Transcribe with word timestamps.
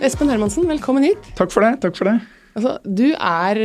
Espen 0.00 0.30
Hermansen, 0.32 0.64
velkommen 0.68 1.04
hit. 1.04 1.30
Takk 1.36 1.52
for 1.52 1.64
det. 1.64 1.74
takk 1.82 1.96
for 1.98 2.08
det. 2.08 2.16
Altså, 2.56 2.74
du, 2.84 3.10
er, 3.14 3.60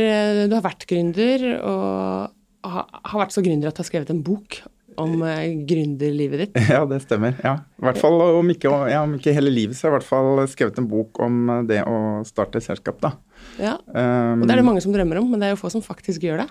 du 0.50 0.54
har 0.54 0.64
vært 0.64 0.84
gründer, 0.88 1.44
og 1.64 2.66
har, 2.66 3.20
vært 3.22 3.34
så 3.34 3.42
gründer 3.44 3.70
at 3.70 3.78
du 3.78 3.80
har 3.82 3.88
skrevet 3.88 4.10
en 4.12 4.20
bok 4.26 4.58
om 5.00 5.20
eh, 5.28 5.54
gründerlivet 5.68 6.44
ditt. 6.44 6.58
Ja, 6.72 6.82
det 6.88 7.02
stemmer. 7.04 7.34
ja. 7.44 7.54
I 7.80 7.86
hvert 7.88 8.00
fall, 8.00 8.20
om 8.38 8.52
ikke, 8.52 8.72
ja, 8.92 9.02
om 9.04 9.16
ikke 9.18 9.34
hele 9.36 9.52
livet, 9.52 9.76
så 9.76 9.86
har 9.86 9.94
jeg 9.94 9.96
i 9.96 9.98
hvert 9.98 10.08
fall 10.10 10.42
skrevet 10.52 10.80
en 10.80 10.88
bok 10.90 11.20
om 11.24 11.40
det 11.68 11.82
å 11.88 11.98
starte 12.28 12.62
selskap. 12.64 13.00
da. 13.04 13.14
Ja. 13.60 13.74
Um, 13.88 14.44
Og 14.44 14.46
det 14.48 14.56
er 14.56 14.60
det 14.62 14.68
mange 14.68 14.84
som 14.84 14.94
drømmer 14.96 15.20
om, 15.22 15.28
men 15.32 15.42
det 15.42 15.50
er 15.50 15.56
jo 15.56 15.60
få 15.60 15.72
som 15.72 15.84
faktisk 15.84 16.24
gjør 16.28 16.44
det. 16.44 16.48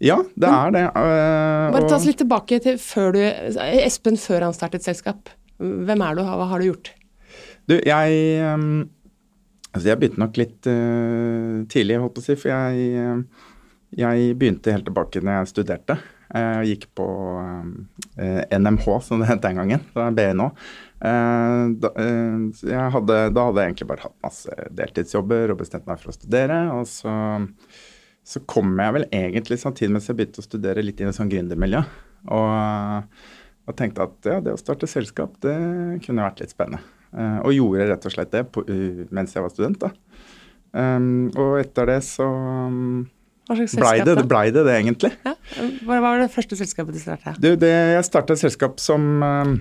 Ja, 0.00 0.16
det 0.40 0.48
er 0.48 0.72
det. 0.72 0.86
uh, 0.96 1.66
Bare 1.76 1.84
ta 1.88 1.98
oss 1.98 2.08
litt 2.08 2.20
tilbake 2.22 2.60
til 2.64 2.80
før 2.80 3.12
du, 3.16 3.20
Espen 3.84 4.16
før 4.20 4.48
han 4.48 4.56
startet 4.56 4.84
selskap. 4.88 5.28
Hvem 5.60 6.00
er 6.06 6.16
du, 6.16 6.24
hva 6.24 6.48
har 6.48 6.60
du 6.64 6.70
gjort? 6.70 6.94
Du, 7.68 7.76
jeg 7.76 8.22
um, 8.46 8.88
Altså, 9.70 9.86
jeg 9.86 10.00
begynte 10.00 10.18
nok 10.18 10.38
litt 10.40 10.66
uh, 10.66 11.60
tidlig, 11.70 12.00
holdt 12.02 12.16
på 12.16 12.22
å 12.22 12.24
si, 12.24 12.34
for 12.40 12.50
jeg, 12.50 12.88
uh, 12.98 13.52
jeg 13.94 14.32
begynte 14.40 14.74
helt 14.74 14.88
tilbake 14.88 15.22
når 15.22 15.36
jeg 15.36 15.50
studerte. 15.52 15.94
Jeg 16.30 16.72
gikk 16.72 16.88
på 16.98 17.04
NMH, 18.18 18.84
som 19.02 19.22
det 19.22 19.28
het 19.30 19.40
den 19.42 19.58
gangen. 19.58 19.86
Det 19.94 20.02
er 20.02 20.16
BNH. 20.18 20.48
Uh, 21.00 21.70
da, 21.80 21.92
hadde, 22.96 23.16
da 23.34 23.46
hadde 23.46 23.62
jeg 23.62 23.72
egentlig 23.72 23.88
bare 23.90 24.06
hatt 24.08 24.18
masse 24.26 24.68
deltidsjobber 24.78 25.54
og 25.54 25.62
bestemt 25.62 25.86
meg 25.90 26.02
for 26.02 26.10
å 26.10 26.18
studere. 26.18 26.60
Og 26.74 26.86
så, 26.90 27.14
så 28.26 28.42
kom 28.50 28.74
jeg 28.74 28.98
vel 28.98 29.08
egentlig 29.22 29.58
samtidig 29.62 29.94
mens 29.94 30.10
jeg 30.10 30.18
begynte 30.18 30.42
å 30.42 30.46
studere 30.50 30.86
litt 30.86 31.02
i 31.02 31.06
en 31.06 31.14
sånn 31.14 31.30
gründermiljø. 31.30 31.82
Og, 32.34 33.20
og 33.70 33.78
tenkte 33.78 34.06
at 34.06 34.34
ja, 34.34 34.42
det 34.44 34.54
å 34.54 34.60
starte 34.60 34.90
selskap, 34.90 35.38
det 35.46 35.56
kunne 36.06 36.26
vært 36.26 36.42
litt 36.42 36.58
spennende. 36.58 36.82
Eh, 37.10 37.38
og 37.42 37.54
gjorde 37.54 37.88
rett 37.90 38.04
og 38.06 38.14
slett 38.14 38.34
det 38.34 38.44
på, 38.54 38.62
uh, 38.68 39.06
mens 39.14 39.34
jeg 39.34 39.42
var 39.42 39.50
student. 39.54 39.80
da. 39.82 39.90
Um, 40.70 41.30
og 41.34 41.58
etter 41.58 41.88
det 41.90 41.98
så 42.06 42.28
um, 42.30 43.08
blei 43.50 43.96
det, 44.06 44.14
det 44.20 44.26
blei 44.30 44.44
det, 44.54 44.62
det 44.68 44.76
egentlig. 44.78 45.10
Ja. 45.26 45.34
Hva 45.88 45.98
var 46.04 46.22
det 46.22 46.30
første 46.30 46.54
selskapet 46.54 46.94
du 47.42 47.48
det, 47.58 47.72
jeg 47.96 48.06
starta 48.06 48.36
et 48.36 48.42
selskap 48.44 48.78
som 48.78 49.08
um, 49.18 49.56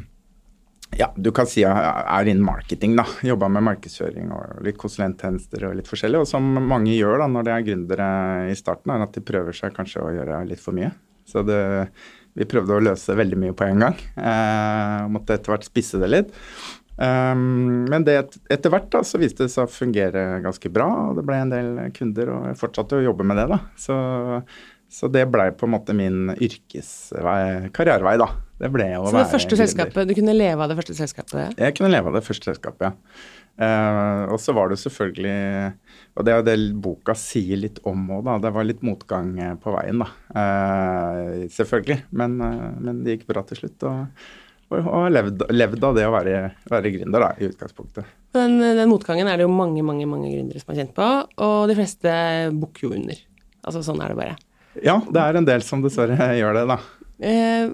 ja, 0.98 1.08
du 1.18 1.32
kan 1.34 1.50
si 1.50 1.64
jeg 1.64 1.74
er 1.74 2.30
innen 2.30 2.46
marketing, 2.46 2.96
da. 2.98 3.06
Jobba 3.26 3.50
med 3.54 3.66
markedsføring 3.66 4.30
og 4.34 4.62
litt 4.66 4.78
konsulenttjenester 4.82 5.68
og 5.70 5.76
litt 5.78 5.90
forskjellig. 5.90 6.22
Og 6.22 6.30
som 6.30 6.46
mange 6.46 6.96
gjør 6.96 7.24
da 7.24 7.28
når 7.30 7.46
de 7.46 7.54
er 7.54 7.68
gründere 7.68 8.08
i 8.50 8.56
starten, 8.58 8.94
er 8.94 9.06
at 9.06 9.14
de 9.18 9.26
prøver 9.26 9.56
seg 9.56 9.76
kanskje 9.76 10.02
å 10.06 10.14
gjøre 10.16 10.42
litt 10.50 10.62
for 10.62 10.78
mye. 10.78 10.90
Så 11.30 11.44
det, 11.46 11.60
vi 12.38 12.48
prøvde 12.50 12.78
å 12.78 12.84
løse 12.90 13.18
veldig 13.18 13.38
mye 13.38 13.56
på 13.58 13.68
en 13.70 13.86
gang. 13.86 14.02
Eh, 14.18 15.06
måtte 15.14 15.38
etter 15.38 15.54
hvert 15.54 15.68
spisse 15.68 16.02
det 16.02 16.10
litt. 16.10 16.34
Um, 17.00 17.86
men 17.88 18.04
det, 18.04 18.18
etter 18.52 18.74
hvert 18.74 18.90
da, 18.92 19.00
så 19.08 19.22
viste 19.22 19.46
det 19.46 19.54
seg 19.54 19.70
å 19.70 19.72
fungere 19.72 20.42
ganske 20.44 20.72
bra, 20.74 20.90
og 21.08 21.20
det 21.20 21.24
ble 21.28 21.38
en 21.46 21.54
del 21.54 21.70
kunder, 21.96 22.34
og 22.36 22.50
jeg 22.50 22.60
fortsatte 22.60 23.00
å 23.00 23.06
jobbe 23.06 23.28
med 23.28 23.40
det. 23.40 23.48
da. 23.54 23.62
Så, 23.80 23.96
så 24.92 25.08
det 25.14 25.24
blei 25.32 25.48
på 25.56 25.68
en 25.70 25.76
måte 25.78 25.96
min 25.96 26.34
yrkesvei, 26.36 27.72
karrierevei, 27.76 28.18
da. 28.20 28.32
Det 28.60 28.68
ble 28.74 28.90
å 28.98 29.06
Så 29.08 29.16
det 29.16 29.30
første 29.32 29.56
være 29.56 29.68
selskapet, 29.70 30.10
du 30.10 30.16
kunne 30.18 30.36
leve 30.36 30.66
av 30.66 30.72
det 30.72 30.76
første 30.82 30.98
selskapet? 30.98 31.56
Jeg 31.56 31.78
kunne 31.78 31.92
leve 31.94 32.12
av 32.12 32.20
det 32.20 32.26
første 32.28 32.52
selskapet, 32.52 32.90
ja. 32.90 33.24
Uh, 33.60 34.24
og 34.32 34.38
så 34.40 34.54
var 34.56 34.70
det 34.72 34.78
selvfølgelig 34.80 35.74
Og 36.16 36.24
det 36.24 36.32
er 36.32 36.38
jo 36.38 36.44
det 36.48 36.54
boka 36.80 37.12
sier 37.20 37.60
litt 37.60 37.82
om 37.88 38.06
òg, 38.16 38.22
da. 38.28 38.38
Det 38.44 38.52
var 38.56 38.68
litt 38.68 38.86
motgang 38.88 39.34
eh, 39.40 39.56
på 39.60 39.74
veien, 39.76 40.04
da. 40.04 40.08
Uh, 40.36 41.48
selvfølgelig. 41.52 42.02
Men, 42.12 42.38
uh, 42.44 42.70
men 42.80 43.02
det 43.04 43.18
gikk 43.18 43.28
bra 43.32 43.44
til 43.48 43.64
slutt. 43.64 43.88
Og, 43.88 44.30
og, 44.70 44.86
har 44.86 45.14
levd, 45.14 45.48
levd 45.54 45.86
av 45.88 45.98
det 45.98 46.06
å 46.06 46.14
være, 46.14 46.42
være 46.70 46.92
gründer, 46.94 47.26
da, 47.26 47.30
i 47.40 47.48
utgangspunktet. 47.50 48.12
Den, 48.38 48.60
den 48.62 48.92
motgangen 48.92 49.30
er 49.30 49.40
det 49.40 49.48
jo 49.48 49.54
mange, 49.54 49.82
mange 49.86 50.06
mange 50.10 50.30
gründere 50.30 50.62
som 50.62 50.74
har 50.74 50.84
kjent 50.84 50.94
på, 50.98 51.08
og 51.46 51.64
de 51.72 51.78
fleste 51.80 52.14
bukker 52.60 52.86
jo 52.86 52.94
under. 52.98 53.24
Altså 53.66 53.82
sånn 53.86 54.02
er 54.06 54.14
det 54.14 54.20
bare. 54.20 54.38
Ja, 54.86 55.00
det 55.10 55.24
er 55.24 55.40
en 55.40 55.48
del 55.50 55.66
som 55.66 55.82
dessverre 55.84 56.30
gjør 56.40 56.60
det, 56.60 56.66
da. 56.70 56.78
Eh, 57.20 57.74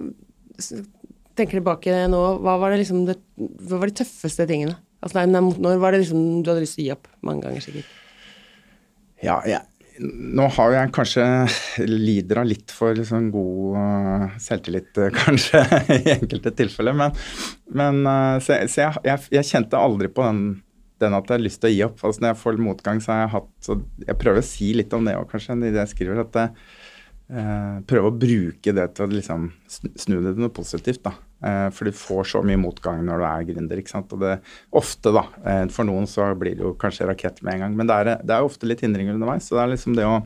tenker 1.36 1.60
tilbake 1.60 2.00
nå, 2.10 2.22
hva 2.42 2.56
var 2.62 2.72
det 2.72 2.80
liksom 2.82 3.04
det, 3.08 3.18
hva 3.36 3.82
var 3.82 3.92
de 3.92 4.00
tøffeste 4.00 4.48
tingene? 4.48 4.78
Altså, 5.04 5.20
nei, 5.20 5.28
nei, 5.30 5.44
når 5.62 5.78
var 5.82 5.92
det 5.92 6.02
liksom 6.02 6.42
du 6.42 6.50
hadde 6.50 6.64
lyst 6.64 6.78
til 6.78 6.86
å 6.86 6.88
gi 6.88 6.94
opp? 6.96 7.10
Mange 7.26 7.44
ganger 7.44 7.62
sikkert. 7.62 7.90
Ja, 9.22 9.36
jeg, 9.48 9.62
nå 10.00 10.46
har 10.56 10.74
jeg 10.74 10.92
kanskje 10.94 11.24
lider 11.86 12.42
av 12.42 12.48
litt 12.48 12.72
for 12.74 12.96
liksom 12.96 13.30
god 13.34 13.78
uh, 13.80 14.36
selvtillit, 14.42 14.92
uh, 14.98 15.10
kanskje, 15.22 15.62
i 15.96 16.12
enkelte 16.16 16.52
tilfeller. 16.56 16.96
Men, 16.96 17.16
men 17.76 18.02
uh, 18.06 18.36
så, 18.42 18.60
så 18.70 18.84
jeg, 18.84 19.04
jeg, 19.08 19.26
jeg 19.38 19.50
kjente 19.50 19.80
aldri 19.80 20.10
på 20.12 20.24
den, 20.26 20.42
den 21.02 21.16
at 21.16 21.28
jeg 21.28 21.38
har 21.38 21.44
lyst 21.44 21.62
til 21.62 21.70
å 21.70 21.74
gi 21.74 21.84
opp. 21.88 22.02
Altså 22.02 22.24
Når 22.24 22.32
jeg 22.32 22.42
får 22.42 22.60
motgang, 22.68 23.02
så 23.04 23.12
har 23.12 23.24
jeg 23.24 23.34
hatt 23.36 23.70
Jeg 24.06 24.18
prøver 24.22 24.42
å 24.42 24.48
si 24.50 24.72
litt 24.76 24.96
om 24.96 25.08
det 25.08 25.16
òg, 25.18 25.28
kanskje, 25.32 25.58
i 25.60 25.72
det 25.72 25.82
jeg 25.84 25.94
skriver. 25.94 26.24
at 26.26 26.34
det, 26.36 26.48
uh, 27.32 27.78
Prøve 27.88 28.10
å 28.10 28.16
bruke 28.16 28.74
det 28.76 28.88
til 28.96 29.06
å 29.06 29.12
liksom 29.12 29.48
snu 29.70 30.18
det 30.20 30.34
til 30.36 30.44
noe 30.44 30.54
positivt. 30.54 31.02
da. 31.06 31.16
Eh, 31.44 31.66
for 31.74 31.84
du 31.84 31.92
får 31.92 32.30
så 32.30 32.40
mye 32.46 32.56
motgang 32.56 33.02
når 33.04 33.20
du 33.20 33.26
er 33.28 33.48
gründer. 33.50 33.80
ikke 33.82 33.92
sant? 33.92 34.12
Og 34.16 34.22
det, 34.24 34.38
ofte, 34.76 35.12
da. 35.14 35.26
eh, 35.44 35.66
For 35.72 35.84
noen 35.88 36.08
så 36.08 36.30
blir 36.38 36.56
det 36.56 36.64
jo 36.64 36.72
kanskje 36.80 37.08
rakett 37.10 37.42
med 37.44 37.56
en 37.56 37.66
gang. 37.66 37.76
Men 37.76 37.90
det 37.90 37.98
er, 37.98 38.10
det 38.24 38.36
er 38.36 38.46
ofte 38.46 38.68
litt 38.68 38.80
hindringer 38.84 39.18
underveis. 39.18 39.48
Så 39.48 39.58
det 39.58 39.64
er 39.66 39.74
liksom 39.74 39.96
det 39.98 40.08
å 40.08 40.16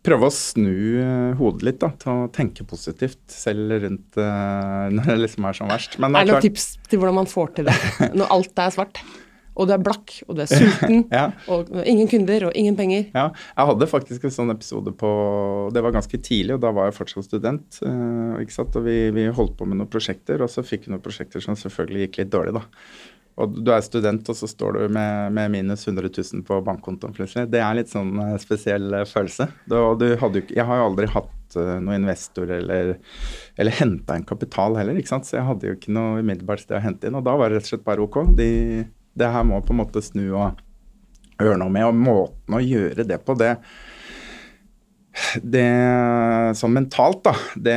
prøve 0.00 0.30
å 0.30 0.32
snu 0.32 0.72
eh, 1.02 1.32
hodet 1.36 1.66
litt, 1.68 1.80
da. 1.82 1.92
Til 2.00 2.24
å 2.24 2.30
tenke 2.32 2.64
positivt 2.68 3.20
selv 3.34 3.76
rundt 3.84 4.16
eh, 4.20 4.86
når 4.96 5.12
det 5.12 5.18
liksom 5.26 5.50
er 5.50 5.60
som 5.60 5.72
verst. 5.72 5.98
Men 6.00 6.16
Er 6.16 6.24
det 6.24 6.38
noen 6.38 6.46
tips 6.48 6.70
til 6.88 7.02
hvordan 7.02 7.20
man 7.20 7.30
får 7.30 7.52
til 7.58 7.68
det? 7.68 7.76
Når 8.16 8.32
alt 8.38 8.64
er 8.64 8.76
svart, 8.78 9.02
og 9.60 9.68
du 9.68 9.74
er 9.76 9.82
blakk, 9.84 10.14
og 10.26 10.38
du 10.38 10.42
er 10.46 10.48
sulten, 10.50 11.02
Ja. 11.18 11.26
og 11.52 11.68
ingen 11.84 12.08
kunder 12.08 12.48
og 12.48 12.56
ingen 12.56 12.78
penger. 12.78 13.06
Ja, 13.12 13.26
jeg 13.52 13.68
hadde 13.70 13.90
faktisk 13.90 14.24
en 14.24 14.32
sånn 14.34 14.54
episode 14.54 14.94
på 14.96 15.10
Det 15.76 15.82
var 15.84 15.92
ganske 15.94 16.18
tidlig, 16.24 16.56
og 16.56 16.64
da 16.64 16.72
var 16.76 16.88
jeg 16.90 16.96
fortsatt 16.98 17.28
student. 17.28 17.78
eh, 17.84 18.40
ikke 18.46 18.56
sant? 18.56 18.80
Og 18.80 18.88
vi, 18.88 18.98
vi 19.14 19.28
holdt 19.36 19.58
på 19.60 19.68
med 19.68 19.78
noen 19.82 19.92
prosjekter, 19.92 20.40
og 20.42 20.48
så 20.50 20.64
fikk 20.66 20.88
vi 20.88 20.94
noen 20.96 21.04
prosjekter 21.04 21.44
som 21.44 21.58
selvfølgelig 21.60 22.06
gikk 22.08 22.22
litt 22.24 22.32
dårlig, 22.34 22.56
da. 22.58 22.64
Og 23.40 23.54
du 23.64 23.70
er 23.72 23.80
student, 23.80 24.26
og 24.28 24.36
så 24.36 24.44
står 24.50 24.74
du 24.76 24.80
med, 24.92 25.30
med 25.32 25.52
minus 25.54 25.86
100 25.86 26.10
000 26.12 26.42
på 26.44 26.58
bankkontoen 26.66 27.14
plutselig. 27.16 27.46
Det 27.52 27.60
er 27.62 27.76
litt 27.78 27.88
sånn 27.92 28.10
eh, 28.20 28.34
spesiell 28.42 28.88
eh, 28.98 29.06
følelse. 29.08 29.46
Du, 29.70 29.76
du 30.00 30.08
hadde 30.20 30.42
Jeg 30.50 30.66
har 30.68 30.80
jo 30.82 30.88
aldri 30.90 31.08
hatt 31.14 31.36
noen 31.56 32.04
investor 32.04 32.46
eller, 32.54 32.92
eller 33.58 33.74
henta 33.74 34.14
en 34.14 34.22
kapital 34.28 34.76
heller, 34.78 34.94
ikke 35.00 35.10
sant. 35.10 35.26
Så 35.26 35.34
jeg 35.40 35.46
hadde 35.48 35.66
jo 35.66 35.74
ikke 35.78 35.90
noe 35.96 36.20
umiddelbart 36.22 36.62
sted 36.62 36.76
å 36.78 36.82
hente 36.84 37.08
inn. 37.08 37.16
Og 37.18 37.24
da 37.26 37.32
var 37.40 37.50
det 37.50 37.56
rett 37.58 37.66
og 37.66 37.72
slett 37.72 37.86
bare 37.88 38.04
ok. 38.04 38.18
De, 38.38 38.46
det 39.20 39.30
her 39.30 39.46
må 39.46 39.60
på 39.64 39.74
en 39.74 39.82
måte 39.82 40.02
snu 40.04 40.26
og 40.30 40.60
gjøre 41.40 41.60
noe 41.60 41.72
med. 41.72 41.88
Og 41.88 42.04
måten 42.08 42.58
å 42.58 42.64
gjøre 42.64 43.06
det 43.08 43.20
på, 43.24 43.38
det 43.38 43.54
det 45.42 45.66
sånn 46.56 46.72
mentalt, 46.72 47.24
da, 47.26 47.32
det, 47.58 47.76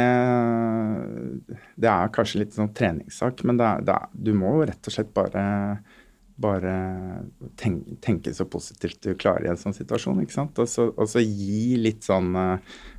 det 1.81 1.89
er 1.89 2.13
kanskje 2.13 2.43
litt 2.43 2.55
sånn 2.55 2.71
treningssak, 2.77 3.41
men 3.47 3.57
det 3.59 3.67
er, 3.67 3.83
det 3.87 3.95
er, 3.97 4.13
du 4.13 4.31
må 4.37 4.53
rett 4.61 4.89
og 4.89 4.95
slett 4.95 5.11
bare 5.15 5.43
bare 6.43 6.71
tenke, 7.61 7.95
tenke 8.01 8.31
så 8.33 8.47
positivt 8.49 9.03
du 9.05 9.11
klarer 9.13 9.45
i 9.45 9.51
en 9.51 9.59
sånn 9.59 9.75
situasjon. 9.75 10.23
ikke 10.23 10.33
sant? 10.33 10.57
Og 10.59 10.69
så, 10.69 10.87
og 10.89 11.09
så 11.09 11.21
gi 11.21 11.75
litt 11.77 12.07
sånn 12.07 12.33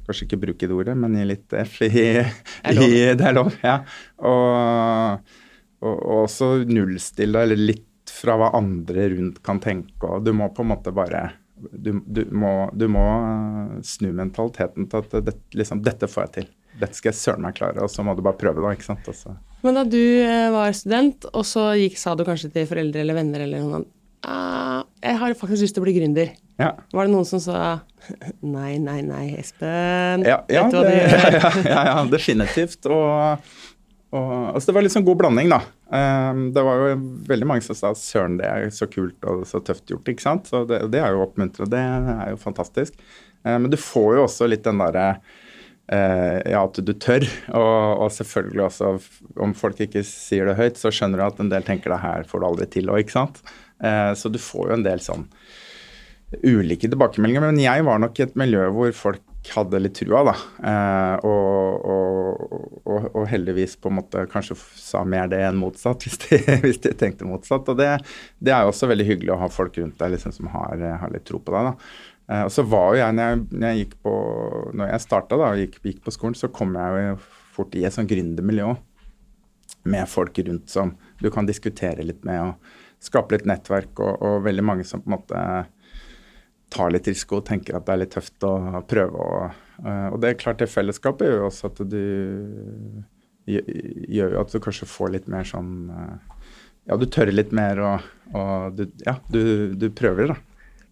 Kanskje 0.04 0.28
ikke 0.28 0.38
bruke 0.42 0.68
det 0.68 0.76
ordet, 0.76 0.94
men 1.00 1.16
gi 1.18 1.24
litt 1.26 1.56
F 1.64 1.80
i, 1.82 1.90
i 1.90 2.86
Det 3.18 3.26
er 3.26 3.34
lov, 3.34 3.50
ja. 3.64 3.80
Og, 4.20 5.34
og, 5.80 5.94
og 5.96 6.22
også 6.28 6.50
nullstille, 6.68 7.42
eller 7.42 7.58
litt 7.72 7.88
fra 8.14 8.36
hva 8.40 8.52
andre 8.58 9.08
rundt 9.14 9.40
kan 9.46 9.60
tenke. 9.62 10.06
og 10.06 10.24
Du 10.26 10.32
må 10.36 10.50
på 10.54 10.64
en 10.64 10.72
måte 10.74 10.94
bare 10.94 11.30
Du, 11.54 11.96
du, 12.06 12.24
må, 12.34 12.68
du 12.74 12.86
må 12.90 13.04
eh, 13.14 13.80
snu 13.86 14.10
mentaliteten 14.12 14.88
til 14.90 15.04
at 15.04 15.18
det, 15.24 15.36
liksom, 15.54 15.82
dette 15.86 16.10
får 16.10 16.26
jeg 16.26 16.32
til. 16.34 16.48
Dette 16.80 16.98
skal 16.98 17.12
jeg 17.12 17.20
søren 17.20 17.44
meg 17.46 17.54
klare, 17.56 17.78
og 17.80 17.90
så 17.92 18.02
må 18.04 18.16
du 18.18 18.22
bare 18.26 18.36
prøve, 18.36 18.60
da. 18.60 18.72
ikke 18.74 18.88
sant? 18.88 19.06
Også. 19.08 19.36
Men 19.64 19.78
da 19.78 19.84
du 19.86 20.02
eh, 20.02 20.50
var 20.52 20.74
student, 20.76 21.28
og 21.32 21.46
så 21.48 21.70
gikk, 21.78 21.96
sa 22.00 22.16
du 22.18 22.24
kanskje 22.26 22.50
til 22.52 22.66
foreldre 22.68 23.04
eller 23.04 23.16
venner 23.22 23.46
eller 23.46 23.62
noen 23.62 23.86
ah, 24.28 24.82
jeg 25.04 25.20
har 25.20 25.36
faktisk 25.38 25.66
lyst 25.66 25.76
til 25.76 25.84
å 25.84 25.86
bli 25.86 25.94
gründer. 25.96 26.32
Ja. 26.60 26.72
Var 26.94 27.08
det 27.08 27.12
noen 27.12 27.28
som 27.28 27.42
sa 27.42 27.60
nei, 28.40 28.76
nei, 28.82 29.00
nei, 29.06 29.26
Espen. 29.40 30.24
Ja, 30.26 30.42
ja, 30.52 30.66
det, 30.72 30.94
ja, 31.70 31.96
definitivt. 32.10 32.88
Og, 32.88 33.48
og 34.14 34.34
altså 34.54 34.70
det 34.70 34.76
var 34.78 34.90
sånn 34.92 35.06
god 35.06 35.20
blanding, 35.24 35.52
da. 35.52 35.60
Um, 35.94 36.48
det 36.54 36.62
var 36.66 36.80
jo 36.80 36.94
veldig 37.28 37.46
mange 37.46 37.62
som 37.62 37.76
sa 37.78 37.92
søren, 37.94 38.38
det 38.40 38.48
er 38.48 38.72
så 38.74 38.88
kult 38.90 39.22
og 39.30 39.44
så 39.46 39.60
tøft 39.62 39.92
gjort, 39.92 40.08
ikke 40.10 40.24
sant. 40.24 40.48
Så 40.50 40.64
det, 40.66 40.80
det 40.90 41.02
er 41.02 41.14
jo 41.14 41.22
oppmuntrende. 41.22 41.70
Det 41.70 41.82
er 42.24 42.32
jo 42.34 42.40
fantastisk. 42.40 42.96
Eh, 43.44 43.58
men 43.58 43.70
du 43.70 43.78
får 43.80 44.16
jo 44.16 44.24
også 44.26 44.48
litt 44.50 44.64
den 44.66 44.80
derre 44.82 45.08
eh, 45.92 46.40
ja, 46.50 46.64
at 46.64 46.80
du 46.80 46.94
tør. 46.98 47.26
Og, 47.54 48.06
og 48.06 48.14
selvfølgelig 48.16 48.64
også, 48.68 48.94
om 49.46 49.54
folk 49.58 49.84
ikke 49.84 50.02
sier 50.08 50.50
det 50.50 50.58
høyt, 50.58 50.80
så 50.80 50.92
skjønner 50.94 51.20
du 51.20 51.26
at 51.28 51.44
en 51.44 51.52
del 51.52 51.66
tenker 51.66 51.94
det 51.94 52.02
her 52.02 52.26
får 52.28 52.42
du 52.42 52.48
aldri 52.48 52.70
til 52.74 52.90
òg, 52.90 53.04
ikke 53.04 53.18
sant. 53.18 53.44
Eh, 53.84 54.10
så 54.18 54.32
du 54.32 54.40
får 54.42 54.72
jo 54.72 54.80
en 54.80 54.88
del 54.88 55.04
sånn 55.04 55.28
ulike 56.42 56.90
tilbakemeldinger. 56.90 57.46
Men 57.46 57.62
jeg 57.62 57.86
var 57.86 58.02
nok 58.02 58.18
i 58.18 58.26
et 58.26 58.36
miljø 58.40 58.66
hvor 58.74 58.98
folk 58.98 59.22
hadde 59.52 59.80
litt 59.82 59.96
trua, 59.98 60.22
da. 60.26 60.34
Eh, 60.70 61.26
og, 61.28 61.84
og, 61.90 62.54
og, 62.84 63.08
og 63.10 63.26
heldigvis 63.28 63.76
på 63.80 63.90
en 63.90 63.98
måte 63.98 64.24
kanskje 64.32 64.56
sa 64.80 65.02
mer 65.04 65.28
det 65.32 65.42
enn 65.44 65.60
motsatt, 65.60 66.02
hvis 66.06 66.20
de, 66.24 66.40
hvis 66.64 66.80
de 66.86 66.94
tenkte 66.98 67.28
motsatt. 67.28 67.68
Og 67.68 67.78
det, 67.80 67.90
det 68.40 68.54
er 68.54 68.64
jo 68.64 68.72
også 68.72 68.88
veldig 68.90 69.08
hyggelig 69.10 69.34
å 69.34 69.40
ha 69.44 69.50
folk 69.52 69.76
rundt 69.80 70.00
deg 70.00 70.16
liksom, 70.16 70.34
som 70.36 70.50
har, 70.54 70.80
har 71.02 71.14
litt 71.14 71.26
tro 71.28 71.42
på 71.42 71.54
deg, 71.54 71.70
da. 71.70 71.94
Eh, 72.30 72.46
og 72.46 72.52
så 72.54 72.64
var 72.64 72.94
jo 72.94 73.02
jeg, 73.02 73.16
når 73.18 73.30
jeg, 73.30 73.42
når 73.52 73.68
jeg 73.68 73.80
gikk 73.82 73.96
på 74.06 74.12
Når 74.80 74.88
jeg 74.88 75.02
starta 75.04 75.36
og 75.36 75.58
gikk, 75.60 75.74
gikk 75.84 76.00
på 76.06 76.14
skolen, 76.14 76.38
så 76.38 76.48
kom 76.48 76.72
jeg 76.78 77.04
jo 77.10 77.18
fort 77.54 77.76
i 77.76 77.84
et 77.84 77.94
sånt 77.94 78.10
gründermiljø. 78.10 78.72
Med 79.92 80.08
folk 80.08 80.40
rundt 80.46 80.72
som 80.72 80.94
du 81.20 81.28
kan 81.32 81.46
diskutere 81.48 82.04
litt 82.06 82.24
med 82.24 82.40
og 82.40 82.74
skape 83.04 83.36
litt 83.36 83.48
nettverk, 83.48 84.00
og, 84.00 84.22
og 84.24 84.44
veldig 84.46 84.64
mange 84.64 84.86
som 84.88 85.02
på 85.04 85.10
en 85.10 85.16
måte 85.18 85.40
tar 86.72 86.92
litt 86.94 87.08
risiko 87.10 87.40
og 87.40 87.48
tenker 87.48 87.76
at 87.76 87.86
det 87.86 87.94
er 87.94 88.00
litt 88.02 88.14
tøft 88.14 88.46
å 88.46 88.54
prøve 88.88 89.20
å 89.20 89.34
eh, 89.48 90.08
Og 90.12 90.20
det 90.22 90.30
er 90.30 90.40
klart 90.40 90.62
det 90.62 90.70
fellesskapet 90.72 91.28
gjør 91.28 91.42
jo 91.42 91.50
også 91.50 91.70
at 91.70 91.82
du 91.90 92.00
gjør 93.44 94.34
jo 94.34 94.40
at 94.40 94.54
du 94.54 94.60
kanskje 94.64 94.88
får 94.88 95.12
litt 95.18 95.28
mer 95.30 95.46
sånn 95.48 95.74
eh, 95.92 96.48
Ja, 96.88 96.98
du 97.00 97.06
tør 97.08 97.32
litt 97.32 97.52
mer, 97.56 97.80
og, 97.80 98.10
og 98.36 98.74
du, 98.78 98.88
ja, 99.06 99.18
du, 99.32 99.72
du 99.78 99.88
prøver, 99.96 100.34
da. 100.34 100.40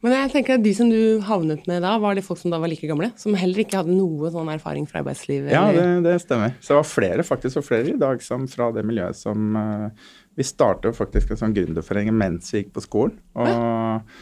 Men 0.02 0.16
jeg 0.16 0.30
tenker 0.32 0.56
at 0.56 0.62
de 0.64 0.72
som 0.74 0.88
du 0.90 1.22
havnet 1.22 1.68
med 1.70 1.84
da, 1.84 1.92
var 2.02 2.16
de 2.18 2.24
folk 2.26 2.40
som 2.40 2.50
da 2.50 2.58
var 2.58 2.70
like 2.72 2.88
gamle? 2.90 3.12
Som 3.20 3.36
heller 3.38 3.62
ikke 3.62 3.78
hadde 3.78 3.94
noe 3.94 4.32
sånn 4.34 4.50
erfaring 4.50 4.88
fra 4.90 4.98
arbeidslivet? 5.02 5.52
Ja, 5.54 5.68
det, 5.70 5.84
det 6.02 6.16
stemmer. 6.24 6.56
Så 6.58 6.72
det 6.72 6.78
var 6.80 6.88
flere 6.90 7.26
faktisk, 7.26 7.60
og 7.60 7.68
flere 7.68 7.92
i 7.92 8.00
dag 8.00 8.24
som 8.24 8.48
fra 8.50 8.72
det 8.74 8.82
miljøet 8.88 9.20
som 9.20 9.54
uh, 9.54 10.10
Vi 10.34 10.48
startet 10.48 10.98
faktisk 10.98 11.30
en 11.30 11.42
sånn 11.44 11.54
gründerforening 11.54 12.16
mens 12.18 12.50
vi 12.50 12.64
gikk 12.64 12.72
på 12.74 12.82
skolen. 12.82 13.14
Og, 13.38 14.16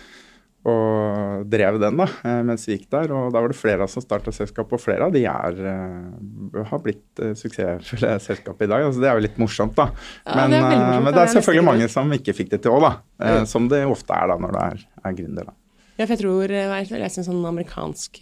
og 0.68 1.46
drev 1.48 1.78
den 1.80 1.96
da, 1.96 2.04
eh, 2.20 2.40
mens 2.44 2.66
vi 2.68 2.74
gikk 2.76 2.90
der. 2.92 3.12
Og 3.16 3.30
da 3.32 3.40
var 3.40 3.48
det 3.48 3.56
flere 3.56 3.80
av 3.80 3.86
oss 3.88 3.94
som 3.96 4.02
starta 4.04 4.32
selskap, 4.34 4.72
og 4.76 4.80
flere 4.82 5.06
av 5.06 5.12
de 5.14 5.22
er, 5.24 5.60
eh, 5.70 6.64
har 6.68 6.82
blitt 6.84 7.22
eh, 7.22 7.32
suksessfulle 7.38 8.10
selskap 8.20 8.60
i 8.60 8.68
dag. 8.68 8.84
Altså, 8.84 9.00
det 9.00 9.08
er 9.08 9.16
jo 9.16 9.24
litt 9.24 9.38
morsomt, 9.40 9.74
da. 9.78 9.88
Ja, 10.26 10.34
men, 10.36 10.50
det 10.52 10.60
morsomt. 10.60 11.04
men 11.04 11.08
Det 11.08 11.14
det 11.14 11.22
er 11.22 11.32
selvfølgelig 11.40 11.64
mange 11.70 11.88
som 11.88 12.12
ikke 12.12 12.36
fikk 12.36 12.50
det 12.50 12.62
til 12.66 12.72
òg, 12.76 12.84
da. 12.84 12.92
Ja. 13.20 13.44
som 13.48 13.68
det 13.68 13.86
ofte 13.88 14.12
er 14.16 14.28
da 14.28 14.36
når 14.40 14.52
du 14.52 14.60
er, 14.66 14.84
er 15.04 15.16
gründer. 15.16 15.48
da. 15.48 15.56
Ja, 15.98 16.06
for 16.06 16.14
jeg 16.16 16.20
tror 16.24 16.48
Jeg 16.48 17.00
leste 17.00 17.20
en 17.20 17.28
sånn 17.28 17.44
amerikansk 17.44 18.20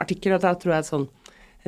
artikkel, 0.00 0.32
og 0.36 0.40
da 0.40 0.54
tror 0.54 0.72
jeg 0.76 0.84
at 0.84 0.88
sånn 0.88 1.08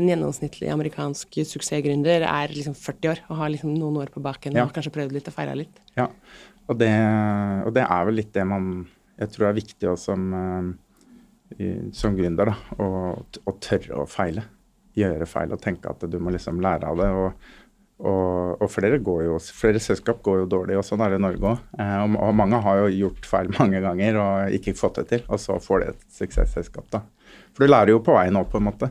en 0.00 0.08
gjennomsnittlig 0.08 0.70
amerikansk 0.72 1.36
suksessgründer 1.44 2.24
er 2.24 2.48
liksom 2.48 2.72
40 2.74 3.10
år 3.10 3.18
og 3.28 3.36
har 3.42 3.50
liksom 3.52 3.74
noen 3.76 3.98
år 4.00 4.08
på 4.14 4.22
baken 4.24 4.56
Ja. 4.56 4.64
og 4.64 4.72
kanskje 4.72 4.92
prøvd 4.94 5.12
litt 5.12 5.28
og 5.28 5.34
feira 5.34 5.54
litt. 5.54 5.80
Ja, 5.96 6.06
og 6.68 6.78
det, 6.80 6.88
og 7.66 7.74
det 7.74 7.84
er 7.84 8.04
vel 8.08 8.14
litt 8.14 8.32
det 8.32 8.46
man 8.48 8.86
jeg 9.22 9.30
tror 9.32 9.46
det 9.46 9.50
er 9.52 9.60
viktig 9.60 9.88
også 9.92 10.12
som, 10.12 10.76
eh, 11.58 11.88
som 11.96 12.16
gründer, 12.18 12.52
da, 12.52 12.76
å, 12.82 12.90
å 13.46 13.56
tørre 13.62 14.02
å 14.02 14.06
feile. 14.10 14.44
Gjøre 14.98 15.26
feil 15.28 15.52
og 15.54 15.60
tenke 15.64 15.88
at 15.88 16.02
du 16.10 16.18
må 16.20 16.32
liksom 16.34 16.60
lære 16.64 16.88
av 16.90 16.98
det. 17.00 17.08
Og, 17.16 17.48
og, 18.02 18.58
og 18.60 18.68
flere, 18.72 18.98
går 19.04 19.22
jo, 19.28 19.38
flere 19.62 19.80
selskap 19.80 20.20
går 20.26 20.42
jo 20.42 20.48
dårlig, 20.56 20.76
og 20.80 20.84
sånn 20.84 21.00
er 21.04 21.14
det 21.14 21.20
i 21.20 21.24
Norge 21.24 21.52
òg. 21.54 21.62
Eh, 21.78 21.96
og, 22.02 22.18
og 22.26 22.36
mange 22.42 22.60
har 22.64 22.82
jo 22.82 22.90
gjort 23.06 23.28
feil 23.30 23.52
mange 23.60 23.80
ganger 23.84 24.18
og 24.20 24.58
ikke 24.58 24.74
fått 24.78 25.00
det 25.00 25.06
til, 25.14 25.24
og 25.32 25.40
så 25.40 25.56
får 25.62 25.84
de 25.84 25.90
et 25.94 26.06
suksessselskap, 26.18 26.88
da. 26.92 27.04
For 27.56 27.64
du 27.64 27.70
lærer 27.72 27.94
jo 27.94 28.02
på 28.04 28.14
veien 28.16 28.36
òg, 28.40 28.48
på 28.52 28.60
en 28.60 28.66
måte. 28.68 28.90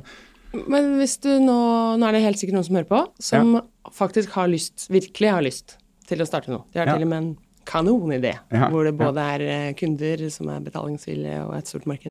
Men 0.68 0.98
hvis 1.00 1.14
du 1.24 1.30
nå 1.40 1.54
Nå 1.96 2.08
er 2.10 2.18
det 2.18 2.24
helt 2.26 2.40
sikkert 2.42 2.58
noen 2.58 2.66
som 2.68 2.76
hører 2.76 2.90
på, 2.90 2.98
som 3.24 3.54
faktisk 3.96 4.34
har 4.36 4.50
lyst, 4.52 4.88
virkelig 4.92 5.30
har 5.32 5.46
lyst 5.46 5.78
til 6.10 6.20
å 6.24 6.28
starte 6.28 6.52
noe. 6.52 6.66
De 6.74 6.82
har 6.82 6.90
Ja. 6.90 6.96
til 6.98 7.06
og 7.06 7.12
med 7.12 7.22
en 7.22 7.30
kanonidé, 7.66 8.38
Ja, 8.52 8.70
hvor 8.70 8.84
det 8.84 8.98
både 8.98 9.22
er 9.22 9.42
eh, 9.42 9.74
kunder 9.76 10.30
som 10.30 10.50
er 10.50 10.60
betalingsvillige, 10.60 11.44
og 11.46 11.58
et 11.58 11.68
stort 11.68 11.86
marked. 11.86 12.08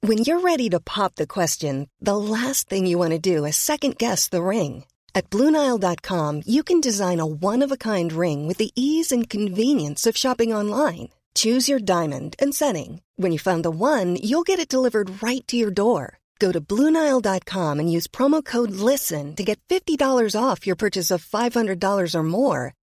When 0.00 0.18
you're 0.18 0.40
ready 0.40 0.68
to 0.70 0.80
pop 0.80 1.16
the 1.16 1.26
question, 1.26 1.88
the 2.00 2.16
last 2.16 2.68
thing 2.68 2.86
you 2.86 2.98
want 2.98 3.12
to 3.12 3.18
do 3.18 3.44
is 3.44 3.56
second 3.56 3.98
guess 3.98 4.28
the 4.28 4.42
ring. 4.42 4.84
At 5.14 5.30
Bluenile.com, 5.30 6.42
you 6.46 6.62
can 6.62 6.80
design 6.80 7.18
a 7.18 7.26
one 7.26 7.64
of 7.64 7.72
a 7.72 7.76
kind 7.76 8.12
ring 8.12 8.46
with 8.46 8.58
the 8.58 8.70
ease 8.76 9.10
and 9.10 9.28
convenience 9.28 10.06
of 10.06 10.16
shopping 10.16 10.54
online. 10.54 11.08
Choose 11.34 11.68
your 11.68 11.80
diamond 11.80 12.36
and 12.38 12.54
setting. 12.54 13.00
When 13.16 13.32
you 13.32 13.38
find 13.38 13.64
the 13.64 13.70
one, 13.70 14.16
you'll 14.22 14.46
get 14.46 14.60
it 14.60 14.68
delivered 14.68 15.20
right 15.20 15.46
to 15.48 15.56
your 15.56 15.72
door. 15.72 16.18
Go 16.38 16.52
to 16.52 16.60
Bluenile.com 16.60 17.80
and 17.80 17.92
use 17.92 18.06
promo 18.06 18.44
code 18.44 18.70
LISTEN 18.70 19.34
to 19.36 19.42
get 19.42 19.58
$50 19.68 20.34
off 20.40 20.66
your 20.66 20.76
purchase 20.76 21.10
of 21.10 21.24
$500 21.24 22.14
or 22.14 22.22
more. 22.22 22.74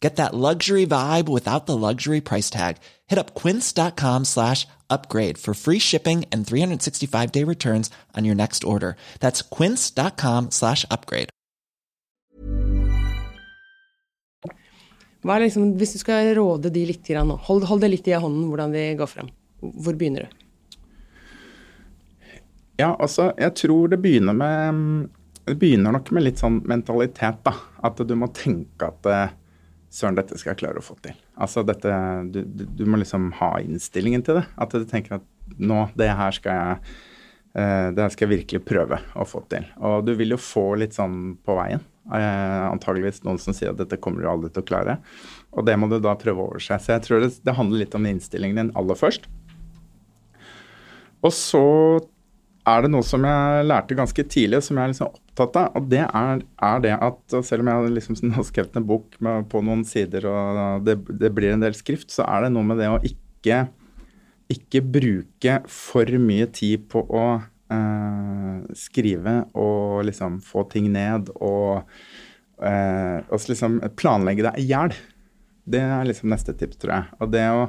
Get 0.00 0.16
that 0.16 0.34
luxury 0.34 0.86
vibe 0.86 1.28
without 1.28 1.66
the 1.66 1.76
luxury 1.76 2.20
price 2.20 2.50
tag. 2.50 2.76
Hit 3.06 3.18
up 3.18 3.34
quince.com 3.34 4.24
slash 4.24 4.66
upgrade 4.90 5.38
for 5.38 5.54
free 5.54 5.78
shipping 5.78 6.24
and 6.30 6.46
365 6.46 7.32
day 7.32 7.44
returns 7.44 7.90
on 8.14 8.24
your 8.24 8.34
next 8.34 8.64
order. 8.64 8.96
That's 9.20 9.42
quince.com 9.42 10.50
slash 10.50 10.84
upgrade. 10.90 11.30
Hva 15.26 15.40
er 15.40 15.48
liksom, 15.48 15.72
hvis 15.80 15.96
du 15.96 15.98
skal 15.98 16.28
råde 16.38 16.70
de 16.70 16.84
litt 16.86 17.08
hold, 17.10 17.64
hold 17.66 17.80
det 17.82 17.88
litt 17.90 18.06
i 18.06 18.14
hånden 18.14 18.44
hvordan 18.46 18.74
de 18.76 18.82
går 19.00 19.08
frem. 19.10 19.30
Hvor 19.58 19.96
begynner 19.98 20.26
du? 20.28 20.44
Ja, 22.78 22.92
altså, 22.92 23.32
jeg 23.40 23.56
tror 23.56 23.88
det 23.88 23.98
begynner 24.04 24.36
med 24.36 25.08
Det 25.46 25.54
begynner 25.58 25.94
nok 25.94 26.10
med 26.12 26.24
litt 26.26 26.40
sånn 26.42 26.60
mentalitet, 26.66 27.38
da. 27.46 27.52
At 27.86 28.00
du 28.02 28.14
må 28.18 28.26
tenke 28.34 28.88
at 28.90 29.06
eh, 29.06 29.34
Søren, 29.96 30.16
dette 30.18 30.36
skal 30.36 30.52
jeg 30.52 30.60
klare 30.60 30.82
å 30.82 30.84
få 30.84 30.98
til. 31.04 31.16
Altså 31.40 31.64
dette 31.64 31.92
Du, 32.32 32.42
du, 32.44 32.64
du 32.68 32.84
må 32.88 33.00
liksom 33.00 33.30
ha 33.38 33.54
innstillingen 33.62 34.24
til 34.26 34.42
det. 34.42 34.46
At 34.60 34.74
du 34.74 34.84
tenker 34.88 35.18
at 35.20 35.56
nå, 35.56 35.86
det 35.96 36.10
her 36.18 36.36
skal 36.36 36.58
jeg 36.60 36.96
eh, 37.56 37.88
det 37.96 38.10
skal 38.12 38.26
jeg 38.26 38.42
virkelig 38.42 38.64
prøve 38.68 39.00
å 39.16 39.24
få 39.28 39.44
til. 39.52 39.64
Og 39.80 40.04
du 40.04 40.12
vil 40.18 40.34
jo 40.36 40.40
få 40.40 40.68
litt 40.82 40.96
sånn 40.96 41.36
på 41.46 41.56
veien. 41.56 41.84
Eh, 42.12 42.66
antageligvis 42.68 43.24
noen 43.24 43.40
som 43.42 43.56
sier 43.56 43.72
at 43.72 43.80
dette 43.80 43.98
kommer 44.02 44.22
du 44.22 44.28
aldri 44.30 44.52
til 44.52 44.66
å 44.66 44.68
klare. 44.68 44.98
Og 45.56 45.64
det 45.66 45.78
må 45.80 45.88
du 45.90 45.96
da 46.02 46.12
prøve 46.20 46.44
over 46.44 46.62
seg. 46.62 46.82
Så 46.82 46.92
jeg 46.92 47.06
tror 47.06 47.24
det, 47.24 47.32
det 47.46 47.56
handler 47.56 47.86
litt 47.86 47.96
om 47.96 48.10
innstillingen 48.10 48.60
din 48.60 48.74
aller 48.78 49.00
først. 49.00 49.30
Og 51.24 51.32
så 51.32 51.64
er 52.66 52.82
det 52.82 52.90
noe 52.90 53.06
som 53.06 53.24
jeg 53.26 53.66
lærte 53.68 53.96
ganske 53.98 54.24
tidlig, 54.26 54.60
som 54.66 54.78
jeg 54.78 54.88
er 54.88 54.92
liksom 54.92 55.10
opptatt 55.12 55.58
av. 55.60 55.78
Og 55.78 55.88
det 55.92 56.02
er, 56.04 56.44
er 56.68 56.84
det 56.84 56.94
at 56.96 57.36
selv 57.46 57.62
om 57.62 57.70
jeg 57.70 57.78
har 57.80 57.96
liksom 57.96 58.18
nå 58.26 58.46
skrevet 58.46 58.78
en 58.78 58.88
bok 58.88 59.18
med, 59.22 59.48
på 59.52 59.62
noen 59.66 59.84
sider, 59.86 60.26
og 60.30 60.86
det, 60.86 60.98
det 61.22 61.32
blir 61.36 61.54
en 61.54 61.64
del 61.64 61.76
skrift, 61.78 62.10
så 62.14 62.26
er 62.26 62.46
det 62.46 62.54
noe 62.56 62.66
med 62.66 62.82
det 62.82 62.90
å 62.90 63.02
ikke, 63.06 63.64
ikke 64.52 64.82
bruke 64.98 65.60
for 65.70 66.18
mye 66.22 66.48
tid 66.54 66.88
på 66.90 67.04
å 67.06 67.26
eh, 67.72 68.62
skrive 68.78 69.40
og 69.58 70.06
liksom 70.10 70.40
få 70.44 70.66
ting 70.72 70.90
ned 70.94 71.30
og, 71.36 71.86
eh, 72.62 73.36
liksom 73.50 73.80
planlegge 73.98 74.48
deg 74.48 74.62
i 74.62 74.70
hjel. 74.72 74.96
Det 75.66 75.82
er 75.82 76.06
liksom 76.06 76.30
neste 76.30 76.54
tips, 76.54 76.78
tror 76.82 76.94
jeg. 76.94 77.20
Og 77.22 77.30
det 77.34 77.46
å 77.50 77.68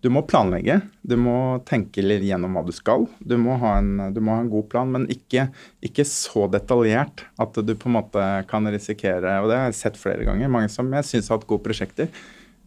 du 0.00 0.08
må 0.14 0.22
planlegge. 0.30 0.78
Du 1.02 1.16
må 1.18 1.58
tenke 1.66 2.02
litt 2.04 2.22
gjennom 2.22 2.54
hva 2.54 2.62
du 2.66 2.70
skal. 2.74 3.08
Du 3.18 3.34
må 3.40 3.56
ha 3.58 3.74
en, 3.80 4.12
du 4.14 4.20
må 4.22 4.36
ha 4.36 4.44
en 4.44 4.50
god 4.52 4.68
plan, 4.70 4.90
men 4.94 5.08
ikke, 5.10 5.48
ikke, 5.84 6.06
så 6.06 6.46
detaljert 6.52 7.24
at 7.42 7.58
du 7.58 7.72
på 7.74 7.90
en 7.90 7.96
måte 7.98 8.26
kan 8.50 8.68
risikere 8.70 9.40
Og 9.42 9.50
det 9.50 9.58
har 9.58 9.70
jeg 9.72 9.80
sett 9.80 9.98
flere 9.98 10.26
ganger. 10.28 10.52
Mange 10.54 10.70
som 10.70 10.90
jeg 10.94 11.06
syns 11.08 11.30
har 11.30 11.40
hatt 11.40 11.48
gode 11.50 11.66
prosjekter, 11.66 12.12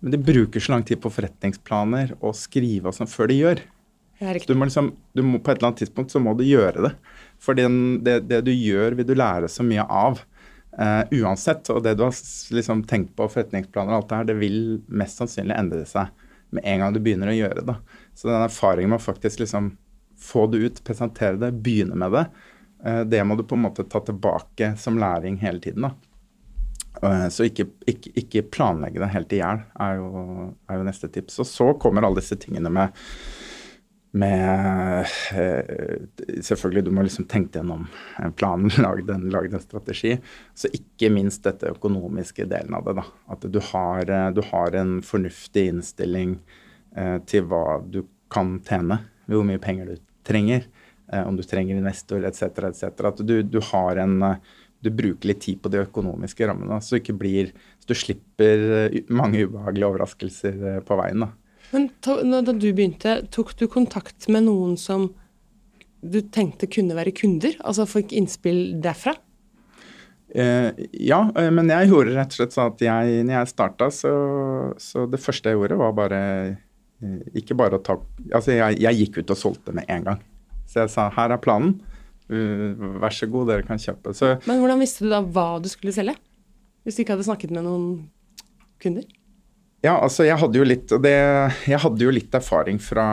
men 0.02 0.16
de 0.16 0.20
bruker 0.20 0.64
så 0.64 0.76
lang 0.76 0.84
tid 0.88 1.00
på 1.00 1.12
forretningsplaner 1.14 2.18
og 2.20 2.36
skrive 2.36 2.92
og 2.92 2.98
sånn 2.98 3.10
før 3.10 3.32
de 3.32 3.38
gjør. 3.40 3.62
Du 4.46 4.54
må 4.58 4.68
liksom, 4.68 4.92
du 5.16 5.22
må, 5.26 5.40
på 5.42 5.54
et 5.54 5.62
eller 5.62 5.72
annet 5.72 5.86
tidspunkt 5.86 6.12
så 6.14 6.20
må 6.22 6.34
du 6.38 6.44
gjøre 6.46 6.84
det. 6.90 6.92
For 7.42 7.58
det, 7.58 8.20
det 8.28 8.42
du 8.46 8.52
gjør, 8.52 8.98
vil 9.00 9.08
du 9.08 9.16
lære 9.16 9.50
så 9.50 9.64
mye 9.66 9.86
av. 9.88 10.20
Uh, 10.72 11.04
uansett. 11.20 11.68
Og 11.74 11.82
det 11.84 11.96
du 12.00 12.04
har 12.06 12.14
liksom 12.56 12.84
tenkt 12.90 13.16
på, 13.16 13.30
forretningsplaner 13.32 13.96
og 13.96 14.02
alt 14.02 14.12
det 14.12 14.20
her, 14.20 14.28
det 14.30 14.38
vil 14.40 14.60
mest 14.92 15.22
sannsynlig 15.22 15.58
endre 15.58 15.88
seg 15.90 16.12
med 16.52 16.66
en 16.68 16.84
gang 16.84 16.94
du 16.94 17.00
begynner 17.04 17.32
å 17.32 17.36
gjøre 17.36 17.66
det. 17.68 17.76
Så 18.16 18.30
den 18.30 18.44
erfaringen 18.46 18.92
med 18.94 19.02
å 19.02 19.06
faktisk 19.06 19.44
liksom 19.44 19.74
få 20.22 20.46
det 20.52 20.58
ut, 20.58 20.84
presentere 20.86 21.40
det, 21.42 21.52
begynne 21.66 21.98
med 21.98 22.14
det, 22.14 22.26
eh, 22.86 23.02
det 23.10 23.24
må 23.26 23.38
du 23.40 23.44
på 23.48 23.58
en 23.58 23.66
måte 23.66 23.88
ta 23.90 24.04
tilbake 24.06 24.76
som 24.78 25.00
læring 25.02 25.40
hele 25.42 25.64
tiden. 25.64 25.90
da. 25.90 25.94
Eh, 27.02 27.28
Så 27.30 27.48
ikke, 27.48 27.70
ikke, 27.88 28.12
ikke 28.16 28.50
planlegge 28.52 29.02
det 29.02 29.14
helt 29.16 29.34
i 29.34 29.42
hjel, 29.42 29.64
er, 29.80 30.04
er 30.70 30.78
jo 30.78 30.88
neste 30.88 31.10
tips. 31.10 31.40
Og 31.40 31.50
så 31.50 31.72
kommer 31.80 32.06
alle 32.06 32.22
disse 32.22 32.38
tingene 32.38 32.70
med 32.70 32.94
med 34.12 35.06
eh, 35.34 36.42
Selvfølgelig, 36.42 36.84
du 36.86 36.92
må 36.92 37.06
liksom 37.06 37.28
tenke 37.32 37.60
gjennom 37.60 37.86
eh, 38.20 38.30
planen, 38.36 38.72
lage 38.86 39.06
den, 39.08 39.30
lage 39.32 39.54
en 39.54 39.64
strategi. 39.64 40.18
Så 40.54 40.72
ikke 40.76 41.12
minst 41.14 41.46
dette 41.48 41.72
økonomiske 41.72 42.48
delen 42.52 42.76
av 42.78 42.88
det. 42.88 42.98
da, 43.00 43.06
At 43.32 43.48
du 43.48 43.60
har, 43.72 44.04
eh, 44.10 44.30
du 44.36 44.44
har 44.52 44.78
en 44.80 45.00
fornuftig 45.06 45.70
innstilling 45.76 46.42
til 47.24 47.46
hva 47.48 47.78
du 47.88 48.02
kan 48.28 48.58
tjene, 48.68 48.98
hvor 49.32 49.46
mye 49.48 49.62
penger 49.64 49.88
du 49.88 50.00
trenger, 50.28 50.66
om 51.24 51.38
du 51.40 51.44
trenger 51.48 51.78
investor 51.80 52.26
etc. 52.28 52.66
etc. 52.68 52.84
At 53.08 53.22
du, 53.24 53.38
du 53.48 53.62
har 53.70 54.02
en 54.04 54.18
du 54.84 54.90
bruker 54.92 55.30
litt 55.30 55.40
tid 55.46 55.62
på 55.64 55.72
de 55.72 55.80
økonomiske 55.86 56.50
rammene, 56.50 56.82
så, 56.84 57.00
så 57.00 57.88
du 57.88 57.96
slipper 57.96 58.92
mange 59.08 59.46
ubehagelige 59.46 59.88
overraskelser 59.88 60.84
på 60.84 61.00
veien. 61.00 61.24
da. 61.24 61.32
Men 61.72 61.90
to, 62.04 62.18
da 62.24 62.54
du 62.54 62.70
begynte, 62.76 63.22
tok 63.32 63.54
du 63.60 63.68
kontakt 63.72 64.28
med 64.32 64.48
noen 64.48 64.78
som 64.80 65.10
du 66.02 66.20
tenkte 66.34 66.70
kunne 66.72 66.98
være 66.98 67.14
kunder? 67.16 67.56
Altså 67.64 67.88
fikk 67.90 68.16
innspill 68.18 68.82
derfra? 68.84 69.16
Eh, 70.32 70.72
ja, 71.04 71.20
eh, 71.36 71.50
men 71.52 71.70
jeg 71.72 71.90
gjorde 71.92 72.16
rett 72.16 72.32
og 72.32 72.38
slett 72.40 72.54
sånn 72.56 72.72
at 72.72 72.84
jeg, 72.86 73.24
når 73.28 73.36
jeg 73.36 73.52
starta, 73.52 73.90
så, 73.92 74.12
så 74.80 75.04
det 75.12 75.20
første 75.20 75.52
jeg 75.52 75.60
gjorde, 75.60 75.80
var 75.82 75.96
bare 75.98 76.22
eh, 76.48 77.18
Ikke 77.42 77.58
bare 77.60 77.76
å 77.76 77.84
ta 77.84 77.98
Altså, 78.30 78.54
jeg, 78.56 78.80
jeg 78.80 79.00
gikk 79.02 79.20
ut 79.20 79.34
og 79.36 79.42
solgte 79.42 79.76
med 79.76 79.92
en 79.92 80.08
gang. 80.08 80.22
Så 80.72 80.86
jeg 80.86 80.94
sa 80.94 81.10
her 81.12 81.34
er 81.36 81.42
planen, 81.44 81.74
uh, 82.32 82.72
vær 83.02 83.12
så 83.12 83.28
god, 83.28 83.50
dere 83.50 83.66
kan 83.68 83.82
kjøpe. 83.82 84.14
Så 84.16 84.38
Men 84.48 84.62
hvordan 84.62 84.80
visste 84.80 85.04
du 85.04 85.12
da 85.12 85.20
hva 85.20 85.60
du 85.60 85.68
skulle 85.68 85.92
selge? 85.92 86.16
Hvis 86.86 86.96
du 86.96 87.02
ikke 87.04 87.18
hadde 87.18 87.28
snakket 87.28 87.52
med 87.52 87.66
noen 87.68 87.90
kunder? 88.80 89.04
Ja, 89.82 89.96
altså 89.98 90.28
jeg 90.28 90.38
hadde 90.38 90.60
jo 90.60 90.66
litt 90.68 90.92
det, 91.02 91.18
Jeg 91.66 91.82
hadde 91.82 92.06
jo 92.06 92.14
litt 92.14 92.36
erfaring 92.38 92.78
fra, 92.82 93.06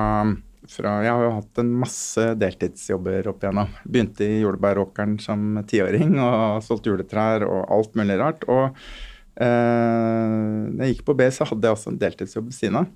fra 0.68 0.96
Jeg 1.04 1.14
har 1.14 1.24
jo 1.24 1.36
hatt 1.38 1.60
en 1.62 1.70
masse 1.80 2.24
deltidsjobber 2.36 3.30
opp 3.32 3.44
igjennom. 3.44 3.72
Begynte 3.88 4.26
i 4.26 4.42
jordbæråkeren 4.42 5.16
som 5.22 5.62
tiåring 5.70 6.18
og 6.20 6.60
solgte 6.66 6.92
juletrær 6.92 7.46
og 7.48 7.72
alt 7.72 7.96
mulig 7.96 8.18
rart. 8.20 8.44
Og 8.52 8.66
eh, 8.68 10.68
når 10.68 10.84
jeg 10.84 10.96
gikk 10.96 11.06
på 11.08 11.16
B, 11.16 11.30
så 11.32 11.48
hadde 11.48 11.70
jeg 11.70 11.78
også 11.78 11.94
en 11.94 12.00
deltidsjobb 12.04 12.50
ved 12.50 12.60
siden 12.60 12.80
av. 12.82 12.92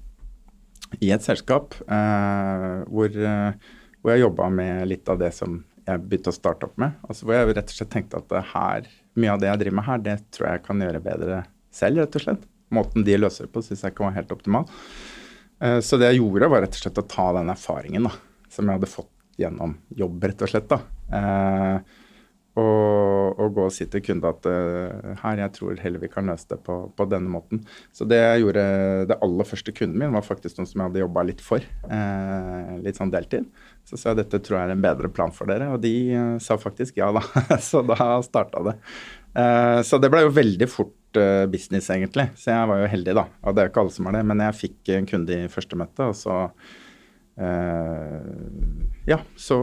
I 1.00 1.14
et 1.16 1.24
selskap 1.24 1.78
eh, 1.88 2.78
hvor, 2.92 3.08
hvor 3.08 4.12
jeg 4.12 4.26
jobba 4.26 4.52
med 4.52 4.84
litt 4.92 5.08
av 5.08 5.24
det 5.24 5.32
som 5.32 5.62
jeg 5.88 6.04
begynte 6.04 6.28
å 6.28 6.36
starte 6.36 6.68
opp 6.68 6.76
med. 6.76 7.00
Altså 7.08 7.24
hvor 7.24 7.40
jeg 7.40 7.56
rett 7.56 7.72
og 7.72 7.80
slett 7.80 7.94
tenkte 7.96 8.20
at 8.20 8.38
her, 8.52 8.94
mye 9.16 9.32
av 9.32 9.40
det 9.40 9.48
jeg 9.48 9.64
driver 9.64 9.80
med 9.80 9.88
her, 9.88 10.08
det 10.12 10.20
tror 10.28 10.50
jeg 10.50 10.60
jeg 10.60 10.68
kan 10.68 10.84
gjøre 10.84 11.06
bedre 11.08 11.44
selv, 11.72 12.04
rett 12.04 12.20
og 12.20 12.28
slett. 12.28 12.48
Måten 12.72 13.04
de 13.06 13.18
løser 13.20 13.46
det 13.48 13.52
på, 13.54 13.62
syns 13.66 13.84
jeg 13.84 13.94
ikke 13.94 14.06
var 14.08 14.16
helt 14.18 14.32
optimal. 14.34 14.68
Eh, 15.62 15.78
Så 15.84 15.98
det 16.00 16.10
jeg 16.12 16.22
gjorde, 16.22 16.50
var 16.52 16.64
rett 16.66 16.78
og 16.78 16.84
slett 16.86 17.02
å 17.02 17.08
ta 17.16 17.30
den 17.38 17.52
erfaringen 17.52 18.08
da, 18.08 18.14
som 18.52 18.68
jeg 18.68 18.80
hadde 18.80 18.92
fått 18.92 19.12
gjennom 19.40 19.76
jobb, 19.96 20.24
rett 20.30 20.42
og 20.44 20.50
slett. 20.52 20.72
da. 20.72 20.80
Eh, 21.12 21.98
og, 22.60 23.38
og 23.40 23.54
gå 23.56 23.62
og 23.64 23.72
si 23.72 23.86
til 23.88 24.02
kunden 24.04 24.28
at 24.28 24.44
eh, 24.50 25.12
her, 25.22 25.38
jeg 25.40 25.52
tror 25.56 25.78
heller 25.80 26.02
vi 26.02 26.10
kan 26.12 26.26
løse 26.28 26.50
det 26.50 26.58
på, 26.66 26.74
på 26.92 27.06
denne 27.08 27.32
måten. 27.32 27.62
Så 27.96 28.04
det 28.04 28.18
jeg 28.20 28.42
gjorde, 28.42 28.64
det 29.08 29.16
aller 29.24 29.48
første 29.48 29.72
kunden 29.72 29.96
min 30.02 30.12
var 30.12 30.26
faktisk 30.26 30.58
noen 30.58 30.68
som 30.68 30.82
jeg 30.82 30.90
hadde 30.90 31.00
jobba 31.00 31.24
litt 31.30 31.40
for. 31.40 31.64
Eh, 31.88 32.74
litt 32.84 33.00
sånn 33.00 33.14
deltid. 33.14 33.48
Så 33.88 33.96
sa 33.96 34.12
jeg 34.12 34.20
dette 34.20 34.42
tror 34.44 34.58
jeg 34.58 34.68
er 34.68 34.74
en 34.76 34.84
bedre 34.84 35.08
plan 35.08 35.32
for 35.32 35.48
dere, 35.48 35.70
og 35.72 35.80
de 35.80 35.94
sa 36.44 36.58
faktisk 36.60 37.00
ja 37.00 37.08
da. 37.16 37.24
så 37.70 37.80
da 37.88 38.18
starta 38.26 38.60
det. 38.68 38.76
Eh, 39.32 39.80
så 39.86 39.98
det 40.02 40.10
ble 40.12 40.24
jo 40.26 40.32
veldig 40.36 40.68
fort 40.68 41.16
eh, 41.20 41.46
business, 41.52 41.88
egentlig. 41.94 42.28
Så 42.36 42.50
jeg 42.52 42.68
var 42.68 42.82
jo 42.82 42.90
heldig, 42.92 43.14
da. 43.16 43.26
Og 43.42 43.54
det 43.56 43.62
er 43.62 43.68
jo 43.68 43.72
ikke 43.72 43.84
alle 43.86 43.94
som 43.96 44.08
er 44.10 44.18
det, 44.18 44.24
men 44.28 44.44
jeg 44.44 44.58
fikk 44.60 44.92
en 44.98 45.08
kunde 45.08 45.38
i 45.38 45.50
første 45.52 45.78
møte, 45.80 46.10
og 46.12 46.16
så 46.18 46.36
eh, 47.40 48.20
Ja, 49.08 49.18
så 49.40 49.58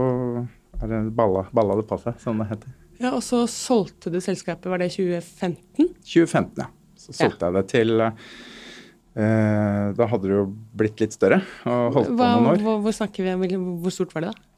er 0.80 0.90
det 0.90 1.00
balla, 1.16 1.46
balla 1.54 1.78
det 1.80 1.86
på 1.90 1.98
seg, 2.02 2.18
som 2.22 2.40
det 2.42 2.48
heter. 2.50 2.76
Ja, 3.00 3.14
Og 3.16 3.22
så 3.24 3.46
solgte 3.48 4.10
du 4.12 4.18
selskapet, 4.20 4.68
var 4.68 4.82
det 4.82 4.90
2015? 4.92 5.94
2015, 6.04 6.60
ja. 6.60 6.68
Så 7.00 7.14
solgte 7.16 7.48
jeg 7.48 7.56
det 7.56 7.62
til 7.72 7.94
eh, 8.04 9.86
Da 9.96 10.08
hadde 10.10 10.28
det 10.28 10.34
jo 10.36 10.42
blitt 10.76 11.00
litt 11.00 11.14
større 11.16 11.38
og 11.64 11.94
holdt 11.96 12.10
på 12.12 12.18
noen 12.20 12.50
år. 12.50 12.60
hvor, 12.66 12.82
hvor 12.84 12.92
snakker 12.92 13.24
vi 13.24 13.32
om? 13.32 13.64
Hvor 13.80 13.94
stort 13.94 14.12
var 14.12 14.26
det, 14.26 14.34
da? 14.34 14.49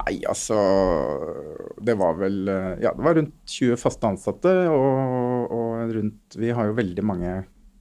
Nei, 0.00 0.20
altså 0.28 0.56
Det 1.82 1.96
var 1.98 2.18
vel 2.20 2.48
eh, 2.48 2.74
Ja, 2.84 2.92
det 2.96 3.04
var 3.04 3.16
rundt 3.18 3.34
20 3.50 3.78
faste 3.80 4.08
ansatte, 4.08 4.52
og, 4.72 5.52
og 5.52 5.94
rundt 5.96 6.38
Vi 6.40 6.52
har 6.56 6.70
jo 6.70 6.76
veldig 6.78 7.06
mange 7.06 7.38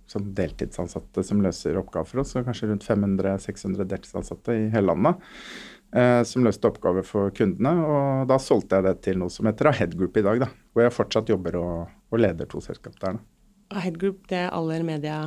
som 0.10 0.26
deltidsansatte 0.34 1.22
som 1.22 1.42
løser 1.46 1.78
oppgaver 1.78 2.10
for 2.10 2.24
oss, 2.24 2.34
Og 2.36 2.48
kanskje 2.48 2.72
rundt 2.72 2.88
500-600 2.88 3.86
deltidsansatte 3.92 4.56
i 4.58 4.64
hele 4.74 4.90
landet. 4.90 5.20
Eh, 5.96 6.22
som 6.24 6.46
løste 6.46 6.70
oppgaver 6.70 7.06
for 7.06 7.34
kundene. 7.36 7.72
Og 7.86 8.30
da 8.30 8.38
solgte 8.42 8.80
jeg 8.80 8.88
det 8.88 8.96
til 9.06 9.20
noe 9.22 9.34
som 9.34 9.50
heter 9.50 9.72
Ahead 9.72 9.96
Group 9.98 10.18
i 10.18 10.26
dag, 10.26 10.42
da. 10.44 10.50
Hvor 10.74 10.86
jeg 10.86 10.96
fortsatt 10.96 11.32
jobber 11.34 11.58
og, 11.62 11.94
og 12.14 12.22
leder 12.22 12.50
to 12.50 12.62
selskap 12.62 12.98
der. 13.02 13.18
Ahead 13.70 14.00
Group, 14.02 14.24
det 14.30 14.40
er 14.48 14.50
Aller 14.50 14.82
Media 14.82 15.20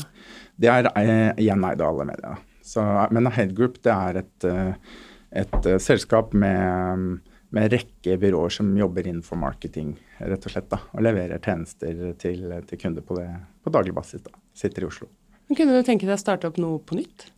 Det 0.58 0.70
er 0.70 0.88
eh, 0.98 1.30
igjen 1.42 1.62
eid 1.66 1.82
av 1.82 1.92
alle 1.94 2.08
Media. 2.10 2.36
Så, 2.62 2.82
men 3.14 3.26
Ahead 3.30 3.54
Group 3.58 3.80
det 3.82 3.94
er 3.94 4.22
et, 4.22 4.46
eh, 4.46 4.98
et 5.32 5.66
eh, 5.66 5.78
selskap 5.82 6.34
med, 6.36 7.20
med 7.52 7.66
en 7.66 7.72
rekke 7.72 8.18
byråer 8.20 8.56
som 8.58 8.72
jobber 8.78 9.08
innenfor 9.08 9.40
marketing, 9.40 9.94
rett 10.20 10.48
og 10.48 10.54
slett. 10.54 10.70
da, 10.72 10.82
Og 10.92 11.04
leverer 11.04 11.42
tjenester 11.42 12.14
til, 12.20 12.46
til 12.68 12.82
kunder 12.82 13.04
på, 13.06 13.18
det, 13.20 13.28
på 13.64 13.72
daglig 13.74 13.94
basis. 13.96 14.24
da, 14.24 14.34
Sitter 14.56 14.86
i 14.86 14.90
Oslo. 14.90 15.10
Men 15.48 15.58
Kunne 15.58 15.78
du 15.78 15.86
tenke 15.86 16.08
deg 16.08 16.16
å 16.16 16.20
starte 16.20 16.48
opp 16.48 16.60
noe 16.62 16.80
på 16.84 16.96
nytt? 17.00 17.30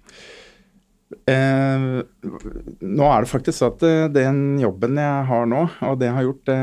Eh, 1.30 1.84
nå 2.82 3.06
er 3.06 3.22
det 3.22 3.30
faktisk 3.30 3.58
så 3.58 3.68
at 3.70 3.82
eh, 3.86 4.06
den 4.12 4.58
jobben 4.58 4.98
jeg 4.98 5.26
har 5.28 5.44
nå, 5.46 5.60
og 5.86 5.98
det 6.00 6.08
jeg 6.08 6.16
har 6.16 6.26
gjort, 6.26 6.40
det, 6.48 6.56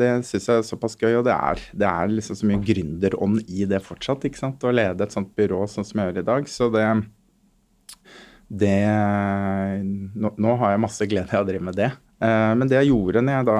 det 0.00 0.10
syns 0.28 0.48
jeg 0.50 0.60
er 0.62 0.66
såpass 0.66 0.98
gøy. 1.00 1.14
Og 1.20 1.24
det 1.28 1.34
er, 1.34 1.62
det 1.82 1.88
er 1.88 2.12
liksom 2.12 2.38
så 2.38 2.48
mye 2.50 2.60
gründerånd 2.68 3.44
i 3.48 3.68
det 3.70 3.80
fortsatt, 3.86 4.26
ikke 4.28 4.42
sant. 4.42 4.64
Å 4.66 4.74
lede 4.74 5.06
et 5.06 5.14
sånt 5.14 5.32
byrå 5.38 5.64
sånn 5.70 5.86
som 5.88 6.02
jeg 6.02 6.10
gjør 6.12 6.20
i 6.22 6.28
dag. 6.32 6.50
Så 6.52 6.68
det 6.74 6.84
det 8.48 8.74
nå, 10.16 10.30
nå 10.40 10.52
har 10.60 10.72
jeg 10.72 10.80
masse 10.80 11.08
glede 11.08 11.34
av 11.36 11.44
å 11.44 11.48
drive 11.48 11.66
med 11.68 11.76
det. 11.76 11.90
Eh, 12.18 12.52
men 12.58 12.66
det 12.70 12.80
jeg 12.80 12.90
gjorde 12.90 13.22
når 13.22 13.36
jeg 13.36 13.46
da 13.46 13.58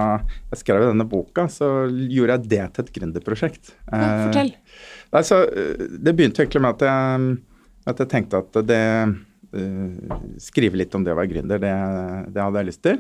jeg 0.51 0.61
skrev 0.63 0.87
denne 0.89 1.07
boka, 1.09 1.47
så 1.53 1.69
gjorde 1.87 2.39
jeg 2.39 2.51
det 2.51 2.65
til 2.75 2.85
et 2.85 2.93
gründerprosjekt. 2.97 3.75
Ja, 3.87 3.99
Eh, 3.99 4.25
fortell. 4.27 4.53
Nei, 5.15 5.23
så, 5.23 5.43
eh, 5.45 5.87
det 5.99 6.15
begynte 6.17 6.43
egentlig 6.43 6.65
med 6.65 6.77
at 6.77 6.87
jeg, 6.89 7.39
at 7.87 8.05
jeg 8.05 8.13
tenkte 8.13 8.43
at 8.43 8.61
det 8.69 8.85
uh, 9.57 10.19
Skrive 10.37 10.77
litt 10.77 10.93
om 10.95 11.05
det 11.07 11.15
å 11.15 11.17
være 11.17 11.31
gründer, 11.31 11.61
det, 11.63 11.73
det 12.35 12.43
hadde 12.43 12.61
jeg 12.61 12.69
lyst 12.69 12.83
til. 12.85 12.99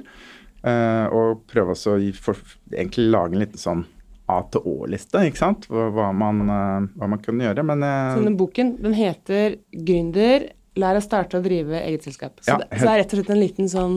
Uh, 0.64 1.06
og 1.12 1.42
prøve 1.50 1.76
å 1.76 1.96
egentlig 2.00 3.10
lage 3.12 3.36
en 3.36 3.42
liten 3.42 3.60
sånn 3.60 3.84
A 4.28 4.38
til 4.52 4.64
Å-liste, 4.64 5.20
ikke 5.28 5.40
sant. 5.40 5.66
Hva, 5.68 5.86
hva, 5.92 6.08
man, 6.16 6.40
uh, 6.48 6.88
hva 6.96 7.10
man 7.12 7.20
kunne 7.20 7.44
gjøre. 7.44 7.64
Men 7.68 7.84
uh, 7.84 8.14
Så 8.14 8.22
denne 8.22 8.40
boken 8.40 8.74
den 8.80 8.96
heter 8.96 9.58
'Gründer 9.72 10.48
lær 10.78 10.98
å 10.98 11.02
starte 11.02 11.38
og 11.38 11.44
drive 11.46 11.80
eget 11.82 12.06
selskap'. 12.06 12.38
Så, 12.40 12.52
Ja, 12.52 12.58
det, 12.62 12.68
så 12.72 12.86
det 12.86 12.92
er 12.92 13.00
rett 13.02 13.12
og 13.12 13.20
slett 13.20 13.32
en 13.34 13.40
liten 13.42 13.70
sånn 13.70 13.96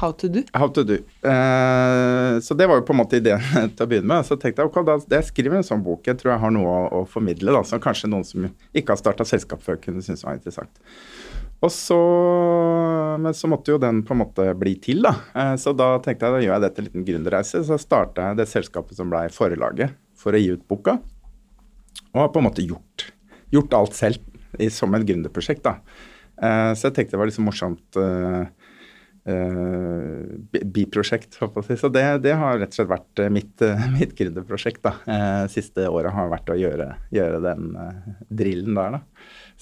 how 0.00 0.12
to 0.12 0.30
do. 0.32 0.42
How 0.56 0.68
to 0.68 0.84
do. 0.88 0.98
Eh, 1.22 2.40
så 2.40 2.56
det 2.56 2.68
var 2.68 2.80
jo 2.80 2.86
på 2.88 2.94
en 2.96 3.00
måte 3.02 3.20
ideen 3.20 3.42
til 3.76 3.84
å 3.84 3.88
begynne 3.90 4.08
med. 4.14 4.26
Så 4.28 4.38
tenkte 4.40 4.64
jeg 4.64 4.72
ok, 4.72 4.80
da 4.88 4.98
jeg 5.18 5.28
skriver 5.28 5.60
en 5.60 5.68
sånn 5.68 5.84
bok. 5.84 6.06
Jeg 6.08 6.20
tror 6.20 6.34
jeg 6.34 6.44
har 6.44 6.54
noe 6.54 6.72
å, 6.72 7.02
å 7.02 7.04
formidle, 7.08 7.54
da, 7.54 7.62
som 7.68 7.82
kanskje 7.82 8.10
noen 8.10 8.26
som 8.26 8.48
ikke 8.48 8.94
har 8.94 9.00
starta 9.00 9.28
selskap 9.28 9.62
før, 9.64 9.80
kunne 9.82 10.02
synes 10.04 10.24
var 10.24 10.38
interessant. 10.38 10.82
Og 11.62 11.70
så, 11.70 11.98
Men 13.22 13.34
så 13.38 13.46
måtte 13.50 13.70
jo 13.70 13.78
den 13.78 14.02
på 14.02 14.16
en 14.16 14.22
måte 14.24 14.48
bli 14.58 14.74
til, 14.82 15.04
da. 15.06 15.14
Eh, 15.36 15.54
så 15.62 15.74
da 15.76 15.94
tenkte 16.02 16.26
jeg 16.26 16.34
da 16.34 16.42
gjør 16.42 16.56
jeg 16.56 16.64
det 16.64 16.72
til 16.74 16.82
en 16.82 16.88
liten 16.90 17.06
gründerreise. 17.06 17.62
Så 17.68 17.78
starta 17.78 18.30
jeg 18.30 18.40
det 18.40 18.48
selskapet 18.50 18.98
som 18.98 19.12
blei 19.12 19.28
forlaget 19.32 19.94
for 20.18 20.34
å 20.34 20.40
gi 20.42 20.54
ut 20.56 20.64
boka. 20.70 20.98
Og 22.12 22.20
har 22.20 22.32
på 22.32 22.42
en 22.42 22.48
måte 22.48 22.64
gjort, 22.66 23.06
gjort 23.54 23.76
alt 23.78 23.94
selv 23.96 24.18
i, 24.60 24.68
som 24.72 24.92
et 24.96 25.06
gründerprosjekt, 25.08 25.62
da. 25.64 25.78
Eh, 26.42 26.72
så 26.74 26.88
jeg 26.88 26.96
tenkte 26.96 27.16
det 27.16 27.22
var 27.22 27.30
liksom 27.30 27.46
morsomt. 27.48 27.98
eh, 28.00 28.44
eh, 29.30 30.62
biprosjekt, 30.74 31.36
håper 31.40 31.68
jeg. 31.68 31.78
Så 31.78 31.90
det, 31.94 32.04
det 32.24 32.34
har 32.38 32.58
rett 32.58 32.72
og 32.74 32.80
slett 32.80 32.90
vært 32.90 33.22
mitt, 33.34 33.62
mitt 33.98 34.16
gründerprosjekt. 34.18 34.88
Eh, 35.06 35.44
siste 35.52 35.86
året 35.88 36.14
har 36.16 36.32
vært 36.32 36.50
å 36.50 36.58
gjøre, 36.58 36.88
gjøre 37.14 37.40
den 37.44 37.70
drillen 38.28 38.74
der, 38.78 38.98
da. 38.98 39.02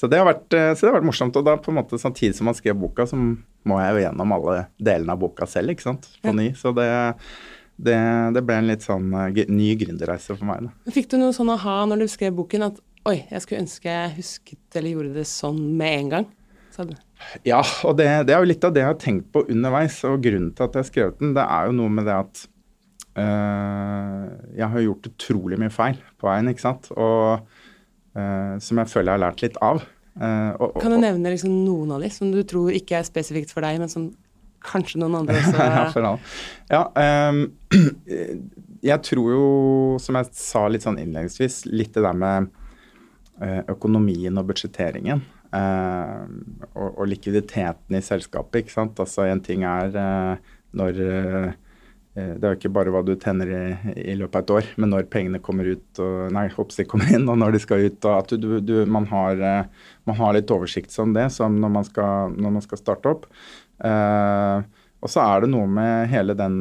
Så 0.01 0.09
det, 0.09 0.17
har 0.17 0.31
vært, 0.31 0.49
så 0.49 0.81
det 0.81 0.89
har 0.89 0.97
vært 0.97 1.11
morsomt. 1.11 1.37
Og 1.37 1.45
da 1.45 1.59
på 1.61 1.73
en 1.75 1.77
måte 1.83 1.99
samtidig 2.01 2.39
som 2.39 2.49
man 2.49 2.57
skrev 2.57 2.79
boka, 2.81 3.05
så 3.11 3.19
må 3.21 3.81
jeg 3.83 3.97
jo 3.99 4.05
gjennom 4.07 4.33
alle 4.33 4.55
delene 4.81 5.13
av 5.13 5.21
boka 5.21 5.45
selv, 5.51 5.75
ikke 5.75 5.91
sant. 5.91 6.09
På 6.25 6.33
ny. 6.33 6.47
Så 6.57 6.73
det, 6.73 6.87
det, 7.77 7.99
det 8.33 8.43
ble 8.49 8.57
en 8.63 8.71
litt 8.71 8.87
sånn 8.87 9.11
ny 9.53 9.75
gründerreise 9.83 10.33
for 10.39 10.49
meg, 10.49 10.71
da. 10.71 10.95
Fikk 10.97 11.11
du 11.13 11.19
noe 11.21 11.37
sånn 11.37 11.53
aha 11.53 11.83
når 11.91 12.07
du 12.07 12.13
skrev 12.15 12.33
boken 12.39 12.65
at 12.71 12.81
oi, 13.11 13.19
jeg 13.29 13.45
skulle 13.45 13.63
ønske 13.67 13.93
jeg 13.93 14.17
husket 14.17 14.81
eller 14.81 14.95
gjorde 14.97 15.15
det 15.21 15.27
sånn 15.29 15.61
med 15.77 15.99
en 15.99 16.11
gang? 16.15 16.27
Hadde- 16.81 16.99
Ja, 17.47 17.61
og 17.85 17.99
det, 17.99 18.09
det 18.29 18.35
er 18.35 18.43
jo 18.43 18.49
litt 18.49 18.65
av 18.65 18.73
det 18.75 18.83
jeg 18.83 18.91
har 18.91 19.01
tenkt 19.01 19.29
på 19.35 19.45
underveis. 19.53 20.01
Og 20.09 20.23
grunnen 20.25 20.51
til 20.57 20.67
at 20.67 20.75
jeg 20.77 20.85
har 20.85 20.89
skrevet 20.89 21.21
den, 21.21 21.35
det 21.37 21.45
er 21.45 21.69
jo 21.69 21.77
noe 21.77 21.93
med 21.93 22.09
det 22.09 22.17
at 22.17 22.43
øh, 23.21 24.27
jeg 24.57 24.73
har 24.75 24.87
gjort 24.87 25.11
utrolig 25.13 25.61
mye 25.61 25.75
feil 25.75 26.01
på 26.21 26.31
veien, 26.31 26.51
ikke 26.51 26.65
sant. 26.65 26.91
Og 26.97 27.47
øh, 28.17 28.55
som 28.65 28.83
jeg 28.83 28.93
føler 28.95 29.13
jeg 29.13 29.19
har 29.19 29.27
lært 29.29 29.45
litt 29.47 29.61
av. 29.65 29.85
Uh, 30.21 30.51
og, 30.59 30.65
og, 30.75 30.81
Kan 30.83 30.93
du 30.93 30.99
nevne 31.01 31.31
liksom 31.33 31.53
noen 31.65 31.93
av 31.95 32.03
de 32.03 32.11
som 32.13 32.33
du 32.35 32.41
tror 32.45 32.75
ikke 32.75 32.99
er 32.99 33.07
spesifikt 33.07 33.53
for 33.55 33.65
deg, 33.65 33.79
men 33.81 33.89
som 33.89 34.09
kanskje 34.61 34.99
noen 35.01 35.21
andre 35.23 35.39
også 35.41 35.57
ja, 35.57 35.85
for 35.95 36.09
alle. 36.09 36.33
Ja, 36.69 36.83
um, 37.31 37.45
jeg 38.91 39.05
tror 39.07 39.31
jo, 39.33 39.45
som 40.03 40.19
jeg 40.19 40.33
sa 40.37 40.67
litt 40.69 40.85
sånn 40.85 40.99
innledningsvis, 41.01 41.63
litt 41.71 41.95
det 41.97 42.05
der 42.05 42.17
med 42.17 42.51
eh, 43.41 43.63
økonomien 43.73 44.41
og 44.41 44.51
budsjetteringen. 44.51 45.23
Eh, 45.57 46.23
og, 46.75 46.87
og 46.91 47.09
likviditeten 47.11 47.97
i 47.97 48.05
selskapet, 48.05 48.63
ikke 48.63 48.77
sant. 48.77 49.03
Altså 49.03 49.27
en 49.27 49.43
ting 49.45 49.67
er 49.69 49.97
uh, 49.97 50.55
når 50.79 51.03
uh, 51.03 51.51
det 52.15 52.43
er 52.43 52.53
jo 52.53 52.59
ikke 52.59 52.73
bare 52.75 52.93
hva 52.93 53.05
du 53.07 53.13
tjener 53.15 53.53
i, 53.55 53.95
i 54.13 54.17
løpet 54.19 54.41
av 54.41 54.43
et 54.43 54.53
år, 54.59 54.71
men 54.83 54.91
når 54.93 55.07
pengene 55.13 55.39
kommer 55.43 55.69
ut 55.71 56.01
og, 56.03 56.17
Nei, 56.35 56.49
hoppsi, 56.57 56.85
kommer 56.91 57.13
inn, 57.15 57.29
og 57.31 57.39
når 57.39 57.55
de 57.55 57.63
skal 57.63 57.87
ut. 57.87 58.01
og 58.03 58.17
At 58.17 58.35
du, 58.35 58.51
du, 58.59 58.75
man, 58.91 59.07
har, 59.13 59.39
man 60.09 60.19
har 60.19 60.35
litt 60.37 60.51
oversikt 60.51 60.93
som 60.95 61.15
det 61.17 61.29
som 61.33 61.61
når 61.63 61.73
man 61.79 61.87
skal, 61.87 62.35
når 62.35 62.57
man 62.59 62.67
skal 62.67 62.83
starte 62.83 63.15
opp. 63.15 63.29
Og 63.81 65.09
så 65.15 65.23
er 65.23 65.45
det 65.47 65.53
noe 65.55 65.71
med 65.71 66.11
hele 66.11 66.35
den 66.37 66.59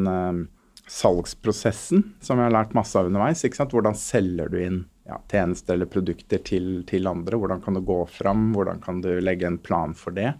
salgsprosessen 0.90 2.04
som 2.24 2.40
jeg 2.40 2.50
har 2.50 2.56
lært 2.56 2.78
masse 2.78 2.98
av 2.98 3.10
underveis. 3.10 3.44
ikke 3.46 3.62
sant? 3.62 3.74
Hvordan 3.76 3.98
selger 3.98 4.50
du 4.54 4.58
inn 4.62 4.80
ja, 5.10 5.18
tjenester 5.32 5.76
eller 5.76 5.90
produkter 5.92 6.42
til, 6.46 6.84
til 6.90 7.10
andre? 7.10 7.40
Hvordan 7.42 7.64
kan 7.66 7.78
du 7.78 7.84
gå 7.86 8.04
fram? 8.14 8.52
Hvordan 8.56 8.82
kan 8.84 9.02
du 9.04 9.12
legge 9.24 9.50
en 9.50 9.60
plan 9.62 9.96
for 9.98 10.16
det? 10.16 10.36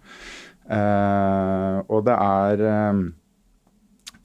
Uh, 0.70 1.80
og 1.90 2.04
det 2.06 2.14
er 2.14 2.60
eh, 2.62 2.98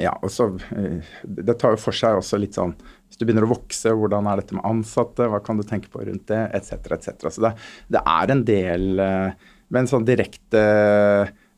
ja, 0.03 0.11
og 0.19 0.29
så 0.29 0.49
eh, 0.75 1.07
Det 1.23 1.55
tar 1.57 1.73
jo 1.73 1.79
for 1.81 1.95
seg 1.95 2.19
også 2.19 2.37
litt 2.37 2.57
sånn 2.57 2.75
Hvis 2.77 3.17
du 3.17 3.23
begynner 3.23 3.47
å 3.47 3.53
vokse, 3.53 3.93
hvordan 3.95 4.27
er 4.29 4.41
dette 4.41 4.57
med 4.57 4.67
ansatte, 4.67 5.25
hva 5.31 5.39
kan 5.41 5.57
du 5.57 5.63
tenke 5.65 5.89
på 5.89 6.03
rundt 6.03 6.27
det, 6.29 6.43
etc., 6.57 6.91
etc. 6.97 7.29
Så 7.31 7.45
det, 7.47 7.53
det 7.95 8.03
er 8.03 8.33
en 8.33 8.43
del 8.45 9.01
uh, 9.01 9.31
Men 9.73 9.89
sånn 9.89 10.05
direkte, 10.05 10.61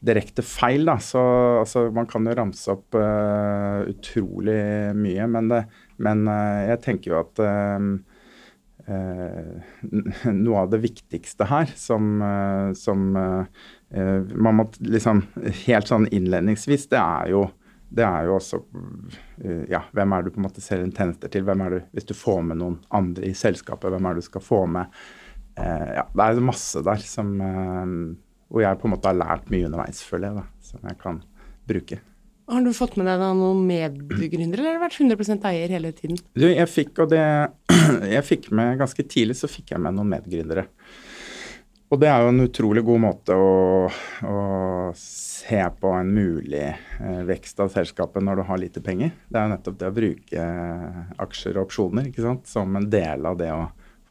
direkte 0.05 0.45
feil, 0.45 0.85
da. 0.87 0.95
Så 1.03 1.23
altså, 1.65 1.87
man 1.91 2.07
kan 2.07 2.29
jo 2.29 2.37
ramse 2.37 2.71
opp 2.71 2.95
uh, 2.95 3.83
utrolig 3.89 4.61
mye, 4.95 5.27
men, 5.33 5.49
det, 5.51 5.63
men 6.05 6.23
uh, 6.29 6.61
jeg 6.69 6.83
tenker 6.85 7.11
jo 7.11 7.19
at 7.25 7.43
n- 7.43 7.97
noe 8.87 10.63
av 10.63 10.69
det 10.71 10.79
viktigste 10.83 11.47
her 11.49 11.71
som, 11.75 12.21
eh, 12.23 12.69
som 12.79 13.07
eh, 13.19 13.63
eh, 13.91 14.21
man 14.35 14.61
må 14.61 14.67
liksom 14.79 15.25
Helt 15.65 15.89
sånn 15.91 16.07
innledningsvis, 16.07 16.87
det 16.93 17.01
er 17.01 17.33
jo 17.33 17.47
det 17.87 18.03
er 18.03 18.25
jo 18.27 18.35
også 18.35 18.59
eh, 19.43 19.63
ja, 19.71 19.81
hvem 19.95 20.15
er 20.15 20.25
du 20.25 20.31
på 20.33 20.41
en 20.41 20.47
måte 20.47 20.63
selger 20.63 20.87
en 20.87 20.95
tjenester 20.95 21.31
til? 21.31 21.45
Hvem 21.47 21.63
er 21.63 21.75
du, 21.75 21.77
Hvis 21.95 22.09
du 22.09 22.13
får 22.17 22.41
med 22.49 22.59
noen 22.59 22.77
andre 22.95 23.29
i 23.29 23.35
selskapet, 23.37 23.91
hvem 23.93 24.09
er 24.09 24.17
det 24.17 24.25
du 24.25 24.27
skal 24.27 24.43
få 24.43 24.65
med? 24.71 24.97
Eh, 25.55 25.87
ja, 25.99 26.03
Det 26.11 26.25
er 26.25 26.43
masse 26.43 26.83
der 26.83 27.03
som 27.03 27.31
eh, 27.41 27.93
hvor 28.47 28.63
jeg 28.63 28.79
på 28.79 28.87
en 28.87 28.95
måte 28.95 29.11
har 29.11 29.17
lært 29.19 29.49
mye 29.51 29.67
underveis, 29.67 30.03
føler 30.07 30.29
jeg, 30.29 30.41
da, 30.41 30.67
som 30.69 30.87
jeg 30.87 30.99
kan 31.01 31.23
bruke. 31.67 31.99
Har 32.47 32.63
du 32.63 32.69
fått 32.71 32.95
med 32.95 33.09
deg 33.09 33.19
da 33.19 33.33
noen 33.35 33.65
medgründere, 33.67 34.61
eller 34.61 34.77
har 34.77 34.77
du 34.77 34.85
vært 34.85 35.01
100% 35.03 35.47
eier 35.49 35.73
hele 35.75 35.91
tiden? 35.95 36.19
Du, 36.31 36.45
jeg 36.47 36.69
fikk, 36.71 36.93
og 37.03 37.11
det, 37.11 37.23
jeg 38.15 38.23
fikk 38.23 38.47
med 38.55 38.79
ganske 38.79 39.03
tidlig 39.03 39.35
så 39.41 39.49
fikk 39.51 39.73
jeg 39.73 39.83
med 39.83 39.97
noen 39.97 40.13
medgründere. 40.15 40.67
Og 41.91 41.99
det 41.99 42.07
er 42.11 42.23
jo 42.23 42.31
en 42.33 42.43
utrolig 42.43 42.83
god 42.87 42.99
måte 42.99 43.35
å, 43.35 43.51
å 44.27 44.39
se 44.99 45.59
på 45.79 45.91
en 45.95 46.09
mulig 46.11 46.65
eh, 46.67 47.21
vekst 47.27 47.61
av 47.63 47.71
selskapet 47.71 48.23
når 48.23 48.41
du 48.41 48.45
har 48.49 48.59
lite 48.59 48.83
penger. 48.83 49.13
Det 49.27 49.39
er 49.39 49.47
jo 49.47 49.53
nettopp 49.53 49.77
det 49.79 49.87
å 49.87 49.95
bruke 49.95 50.47
eh, 50.47 50.97
aksjer 51.23 51.55
og 51.55 51.67
opsjoner 51.67 52.09
ikke 52.09 52.25
sant? 52.25 52.47
som 52.47 52.75
en 52.79 52.89
del 52.91 53.27
av 53.27 53.39
det 53.39 53.53
å 53.55 53.61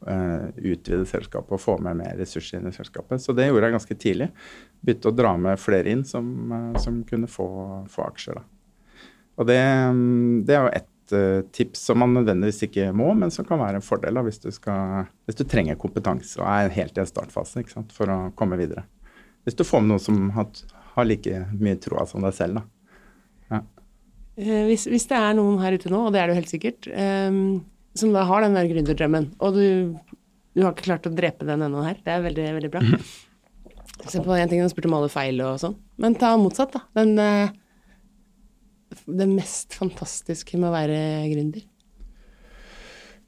utvide 0.05 1.05
selskapet 1.09 1.55
og 1.55 1.61
få 1.61 1.77
med 1.83 1.97
mer 1.99 2.17
ressurser 2.19 2.59
inn 2.59 2.69
i 2.69 2.75
selskapet. 2.75 3.21
Så 3.23 3.33
det 3.35 3.47
gjorde 3.49 3.65
jeg 3.65 3.75
ganske 3.77 3.97
tidlig. 3.97 4.27
Begynte 4.81 5.09
å 5.09 5.15
dra 5.15 5.33
med 5.41 5.59
flere 5.59 5.91
inn 5.91 6.03
som, 6.05 6.27
eh, 6.51 6.79
som 6.81 7.01
kunne 7.07 7.29
få, 7.31 7.47
få 7.89 8.05
aksjer. 8.05 8.37
Da. 8.37 8.45
Og 9.37 9.49
det, 9.49 9.59
mm, 9.61 10.45
det 10.45 10.55
er 10.55 10.63
jo 10.65 10.75
ett 10.79 11.15
eh, 11.17 11.41
tips 11.55 11.87
som 11.89 12.01
man 12.03 12.13
nødvendigvis 12.17 12.67
ikke 12.67 12.91
må, 12.95 13.09
men 13.17 13.33
som 13.33 13.47
kan 13.47 13.61
være 13.61 13.81
en 13.81 13.85
fordel 13.85 14.19
da, 14.19 14.25
hvis, 14.25 14.41
du 14.43 14.51
skal, 14.53 15.07
hvis 15.25 15.39
du 15.39 15.45
trenger 15.49 15.79
kompetanse 15.81 16.39
og 16.41 16.47
er 16.49 16.73
helt 16.77 16.97
i 16.97 17.03
en 17.03 17.09
startfase 17.09 17.63
ikke 17.63 17.77
sant, 17.77 17.95
for 17.95 18.11
å 18.11 18.19
komme 18.37 18.59
videre. 18.59 18.85
Hvis 19.47 19.57
du 19.57 19.63
får 19.65 19.83
med 19.83 19.95
noen 19.95 20.03
som 20.03 20.29
har, 20.35 20.49
har 20.97 21.07
like 21.07 21.45
mye 21.55 21.79
troa 21.81 22.05
som 22.09 22.25
deg 22.25 22.35
selv. 22.35 22.59
Da. 22.59 22.65
Ja. 23.55 23.63
Hvis, 24.67 24.85
hvis 24.91 25.07
det 25.09 25.17
er 25.17 25.37
noen 25.37 25.57
her 25.63 25.73
ute 25.73 25.89
nå, 25.89 26.03
og 26.05 26.13
det 26.13 26.21
er 26.21 26.27
det 26.27 26.35
jo 26.35 26.41
helt 26.41 26.53
sikkert, 26.53 26.89
eh, 26.91 27.41
som 27.99 28.13
da 28.15 28.25
har 28.27 28.43
den 28.45 28.57
der 28.57 28.69
gründerdrømmen, 28.69 29.31
og 29.43 29.57
du, 29.57 30.17
du 30.55 30.63
har 30.63 30.73
ikke 30.73 30.89
klart 30.89 31.07
å 31.09 31.13
drepe 31.13 31.47
den 31.47 31.65
ennå 31.67 31.85
her, 31.85 32.01
det 32.03 32.13
er 32.13 32.25
veldig, 32.25 32.49
veldig 32.59 32.73
bra. 32.73 32.83
Se 34.07 34.21
på 34.23 34.35
en 34.35 34.49
ting 34.51 34.61
du 34.61 34.69
spurte 34.69 34.89
om 34.89 34.97
alle 34.99 35.09
feil 35.11 35.41
og 35.45 35.57
sånn, 35.61 35.77
men 36.01 36.17
ta 36.19 36.35
motsatt, 36.39 36.75
da. 36.75 36.83
Den, 36.99 37.17
eh, 37.21 37.55
det 39.07 39.27
mest 39.31 39.75
fantastiske 39.77 40.59
med 40.59 40.69
å 40.69 40.75
være 40.75 40.99
gründer. 41.31 41.65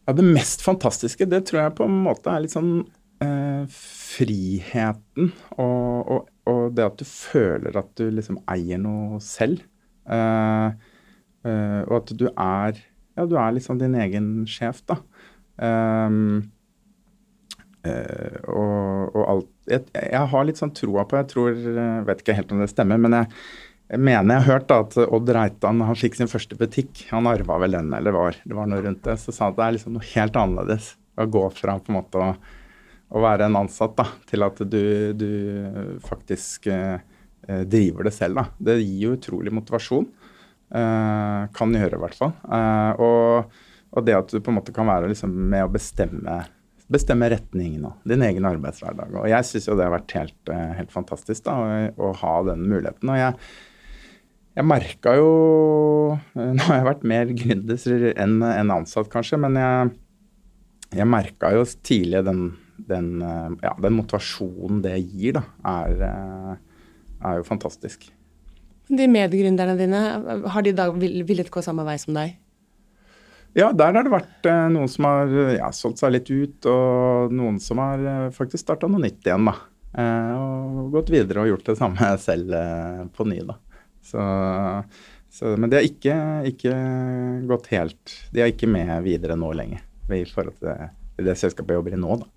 Ja, 0.08 0.16
det 0.18 0.26
mest 0.26 0.64
fantastiske, 0.66 1.28
det 1.30 1.44
tror 1.50 1.62
jeg 1.62 1.76
på 1.78 1.86
en 1.86 2.00
måte 2.06 2.32
er 2.34 2.42
litt 2.42 2.56
sånn 2.56 2.80
eh, 3.22 3.66
friheten 3.70 5.32
og, 5.58 6.14
og, 6.16 6.30
og, 6.50 6.64
det 6.74 6.88
at 6.88 7.02
du 7.02 7.06
føler 7.06 7.78
at 7.78 7.92
du 8.00 8.08
liksom 8.16 8.40
eier 8.50 8.82
noe 8.82 9.20
selv. 9.22 9.62
Eh, 10.10 10.72
eh, 11.46 11.82
og 11.86 11.94
at 12.00 12.16
du 12.18 12.26
er 12.32 12.82
Ja, 13.20 13.28
du 13.28 13.36
er 13.36 13.52
liksom 13.52 13.82
din 13.82 13.98
egen 14.00 14.32
sjef, 14.48 14.82
da. 14.88 15.02
Um, 15.60 16.48
Uh, 17.80 18.36
og, 18.52 19.14
og 19.16 19.22
alt 19.24 19.70
jeg, 19.72 19.86
jeg 19.96 20.28
har 20.34 20.44
litt 20.44 20.60
sånn 20.60 20.74
troa 20.76 21.06
på 21.08 21.16
Jeg 21.16 21.28
tror 21.32 21.54
Jeg 21.56 22.02
vet 22.10 22.20
ikke 22.20 22.36
helt 22.36 22.50
om 22.52 22.60
det 22.60 22.68
stemmer, 22.68 23.00
men 23.00 23.16
jeg, 23.16 23.30
jeg 23.94 24.02
mener 24.04 24.36
jeg 24.36 24.44
har 24.44 24.58
hørt 24.58 24.66
da, 24.68 24.80
at 24.84 24.98
Odd 25.06 25.32
Reitan 25.32 25.80
han 25.88 25.98
fikk 25.98 26.18
sin 26.20 26.28
første 26.30 26.58
butikk. 26.60 27.06
Han 27.14 27.30
arva 27.32 27.56
vel 27.64 27.78
den, 27.78 27.94
eller 27.96 28.14
var, 28.14 28.36
det 28.44 28.58
var 28.58 28.68
noe 28.68 28.84
rundt 28.84 29.00
det. 29.08 29.16
Så 29.22 29.32
sa 29.32 29.48
han 29.48 29.56
at 29.56 29.62
det 29.62 29.66
er 29.66 29.76
liksom 29.78 29.96
noe 29.96 30.10
helt 30.12 30.42
annerledes 30.44 30.92
å 31.16 31.30
gå 31.32 31.46
fra 31.56 31.78
på 31.80 31.94
en 31.94 31.98
måte 32.02 32.22
å, 32.22 32.28
å 33.16 33.24
være 33.24 33.48
en 33.48 33.58
ansatt 33.64 33.96
da, 33.98 34.06
til 34.30 34.46
at 34.46 34.60
du, 34.60 34.84
du 35.18 35.32
faktisk 36.06 36.68
eh, 36.70 37.00
driver 37.48 38.12
det 38.12 38.14
selv. 38.14 38.44
Da. 38.44 38.46
Det 38.70 38.78
gir 38.82 39.08
jo 39.08 39.16
utrolig 39.16 39.56
motivasjon. 39.56 40.06
Eh, 40.70 41.44
kan 41.56 41.74
gjøre, 41.74 41.98
i 41.98 42.04
hvert 42.04 42.18
fall. 42.18 42.36
Eh, 42.46 43.02
og, 43.02 43.60
og 43.90 44.06
det 44.06 44.18
at 44.18 44.30
du 44.34 44.38
på 44.38 44.52
en 44.52 44.60
måte 44.60 44.74
kan 44.76 44.90
være 44.90 45.10
liksom, 45.12 45.34
med 45.50 45.66
å 45.66 45.74
bestemme 45.74 46.44
bestemme 46.90 47.28
retningen 47.30 47.84
og 47.86 48.06
din 48.10 48.24
egen 48.26 48.48
arbeidshverdag. 48.50 49.14
Og 49.14 49.28
jeg 49.30 49.46
syns 49.46 49.68
jo 49.70 49.76
det 49.78 49.86
har 49.86 49.94
vært 49.94 50.14
helt, 50.18 50.40
eh, 50.50 50.72
helt 50.80 50.94
fantastisk 50.94 51.46
da, 51.46 51.54
å, 51.62 52.08
å 52.10 52.14
ha 52.18 52.32
den 52.48 52.64
muligheten. 52.66 53.12
Og 53.14 53.20
jeg, 53.20 53.36
jeg 54.58 54.66
merka 54.66 55.14
jo 55.20 55.28
Nå 56.34 56.66
har 56.66 56.80
jeg 56.80 56.88
vært 56.88 57.06
mer 57.12 57.34
gründer 57.38 58.08
enn 58.18 58.40
en 58.42 58.74
ansatt, 58.74 59.12
kanskje, 59.14 59.38
men 59.38 59.60
jeg, 59.62 59.92
jeg 60.98 61.10
merka 61.14 61.54
jo 61.54 61.68
tidlig 61.86 62.24
den, 62.26 62.42
den, 62.90 63.12
ja, 63.62 63.76
den 63.78 63.94
motivasjonen 64.00 64.82
det 64.82 64.96
gir, 65.04 65.38
da, 65.38 65.44
er, 65.70 66.58
er 67.22 67.38
jo 67.38 67.46
fantastisk. 67.46 68.10
De 68.90 69.06
medgründerne 69.10 69.76
dine, 69.78 70.00
har 70.50 70.66
de 70.66 70.74
da 70.74 70.90
villet 70.92 71.52
gå 71.54 71.62
samme 71.62 71.86
vei 71.86 71.98
som 72.02 72.16
deg? 72.18 72.38
Ja, 73.58 73.72
der 73.74 73.96
har 73.98 74.06
det 74.06 74.14
vært 74.14 74.48
eh, 74.50 74.68
noen 74.70 74.90
som 74.92 75.08
har 75.10 75.32
ja, 75.56 75.70
solgt 75.74 76.02
seg 76.02 76.14
litt 76.14 76.30
ut, 76.30 76.66
og 76.70 77.34
noen 77.34 77.58
som 77.62 77.82
har 77.82 78.04
eh, 78.06 78.26
faktisk 78.34 78.62
starta 78.62 78.90
noe 78.90 79.02
nytt 79.02 79.26
igjen, 79.26 79.48
da. 79.50 79.56
Eh, 79.98 80.34
og 80.38 80.92
gått 80.94 81.10
videre 81.14 81.44
og 81.44 81.54
gjort 81.54 81.72
det 81.72 81.78
samme 81.80 82.12
selv 82.28 82.54
på 83.16 83.26
ny, 83.30 83.42
da. 83.50 83.58
Så, 84.06 84.26
så, 85.34 85.54
men 85.58 85.70
de 85.70 85.80
har 85.80 85.86
ikke, 85.86 86.16
ikke, 86.48 86.72
gått 87.50 87.68
helt 87.74 88.14
De 88.32 88.42
er 88.42 88.54
ikke 88.54 88.70
med 88.72 88.94
videre 89.04 89.36
nå 89.38 89.50
lenger 89.54 89.84
i 90.16 90.24
forhold 90.26 90.56
til 90.58 90.70
det, 90.72 90.88
det 91.28 91.36
selskapet 91.38 91.76
jeg 91.76 91.82
jobber 91.82 91.98
i 91.98 92.02
nå, 92.02 92.20
da. 92.22 92.30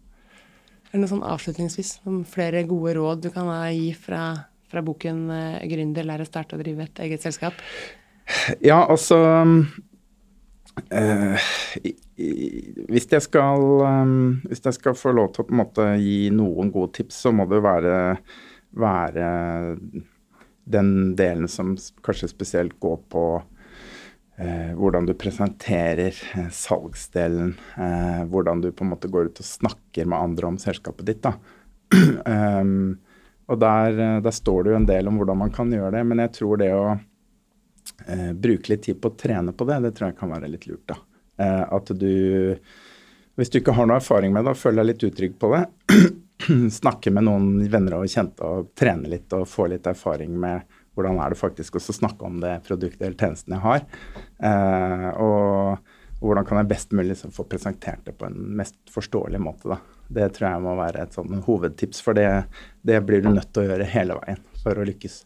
Er 0.90 0.98
det 0.98 1.04
noe 1.04 1.12
sånn 1.12 1.24
avslutningsvis 1.24 1.94
om 2.08 2.18
flere 2.28 2.64
gode 2.68 2.96
råd 2.98 3.22
du 3.24 3.30
kan 3.32 3.48
gi 3.72 3.92
fra, 3.96 4.26
fra 4.72 4.82
boken 4.84 5.26
'Gründer 5.68 6.08
lære 6.08 6.24
å 6.24 6.30
starte 6.30 6.56
og 6.56 6.64
drive 6.64 6.88
et 6.88 7.04
eget 7.06 7.24
selskap'? 7.24 7.60
Ja, 8.64 8.80
altså 8.88 9.18
eh, 10.90 11.50
i, 11.84 11.92
hvis, 12.88 13.08
jeg 13.10 13.24
skal, 13.24 13.60
um, 13.82 14.40
hvis 14.48 14.64
jeg 14.64 14.78
skal 14.78 14.96
få 14.98 15.14
lov 15.16 15.32
til 15.32 15.44
å 15.44 15.48
på 15.48 15.54
en 15.54 15.62
måte 15.62 15.86
gi 16.00 16.30
noen 16.34 16.72
gode 16.74 16.94
tips, 16.98 17.22
så 17.26 17.32
må 17.34 17.46
det 17.50 17.62
være, 17.64 17.96
være 18.78 19.30
den 20.72 20.92
delen 21.18 21.48
som 21.50 21.74
kanskje 22.04 22.30
spesielt 22.30 22.78
går 22.82 23.00
på 23.12 23.24
eh, 24.38 24.72
hvordan 24.78 25.08
du 25.08 25.16
presenterer 25.18 26.14
eh, 26.14 26.50
salgsdelen. 26.54 27.56
Eh, 27.76 28.22
hvordan 28.30 28.62
du 28.62 28.70
på 28.70 28.86
en 28.86 28.92
måte 28.94 29.10
går 29.12 29.32
ut 29.32 29.42
og 29.42 29.48
snakker 29.48 30.08
med 30.08 30.20
andre 30.20 30.52
om 30.52 30.60
selskapet 30.62 31.10
ditt. 31.10 31.26
da. 31.26 31.36
og 33.50 33.58
der, 33.62 33.98
eh, 33.98 34.18
der, 34.24 34.34
står 34.34 34.64
det 34.64 34.74
jo 34.74 34.80
en 34.80 34.88
del 34.88 35.08
om 35.10 35.18
hvordan 35.20 35.40
man 35.44 35.54
kan 35.54 35.72
gjøre 35.72 35.94
det, 35.96 36.04
men 36.08 36.22
jeg 36.24 36.34
tror 36.38 36.60
det 36.60 36.70
å 36.76 36.84
eh, 36.92 38.30
bruke 38.32 38.72
litt 38.72 38.84
tid 38.86 39.00
på 39.02 39.12
å 39.12 39.18
trene 39.18 39.54
på 39.56 39.66
det, 39.68 39.80
det 39.86 39.94
tror 39.96 40.10
jeg 40.10 40.20
kan 40.20 40.32
være 40.34 40.50
litt 40.52 40.68
lurt. 40.70 40.86
da. 40.92 40.98
Eh, 41.42 41.62
at 41.72 41.92
du 41.96 42.56
Hvis 43.34 43.48
du 43.48 43.62
ikke 43.62 43.72
har 43.72 43.86
noe 43.88 43.96
erfaring 43.96 44.32
med 44.34 44.44
det 44.44 44.52
og 44.52 44.60
føler 44.60 44.82
deg 44.82 44.90
litt 44.90 45.04
utrygg 45.08 45.38
på 45.40 45.48
det, 45.54 45.62
snakke 46.82 47.10
med 47.14 47.24
noen 47.24 47.46
venner 47.72 47.96
og 47.96 48.10
kjente 48.12 48.44
og 48.44 48.74
trene 48.76 49.08
litt 49.08 49.32
og 49.32 49.48
få 49.48 49.70
litt 49.72 49.88
erfaring 49.88 50.34
med 50.36 50.66
hvordan 50.92 51.16
er 51.24 51.32
det 51.32 51.40
faktisk 51.40 51.78
også 51.78 51.94
snakke 51.96 52.28
om 52.28 52.42
det 52.42 52.58
produktet 52.66 53.06
eller 53.06 53.16
tjenesten 53.16 53.56
jeg 53.56 53.64
har. 53.64 53.86
Eh, 54.44 55.08
og, 55.16 55.91
og 56.22 56.28
hvordan 56.30 56.46
kan 56.46 56.60
jeg 56.60 56.70
best 56.70 56.92
mulig 56.94 57.16
liksom 57.16 57.32
få 57.34 57.44
presentert 57.50 58.04
det 58.06 58.14
på 58.14 58.28
en 58.28 58.36
mest 58.60 58.76
forståelig 58.94 59.40
måte. 59.42 59.74
da. 59.74 59.80
Det 60.06 60.28
tror 60.36 60.48
jeg 60.52 60.62
må 60.62 60.76
være 60.78 61.02
et 61.02 61.16
sånn 61.18 61.42
hovedtips, 61.42 61.98
for 62.04 62.14
det, 62.14 62.28
det 62.86 63.00
blir 63.08 63.24
du 63.24 63.30
nødt 63.32 63.50
til 63.50 63.64
å 63.64 63.72
gjøre 63.72 63.88
hele 63.90 64.20
veien 64.20 64.38
for 64.62 64.78
å 64.78 64.86
lykkes. 64.86 65.24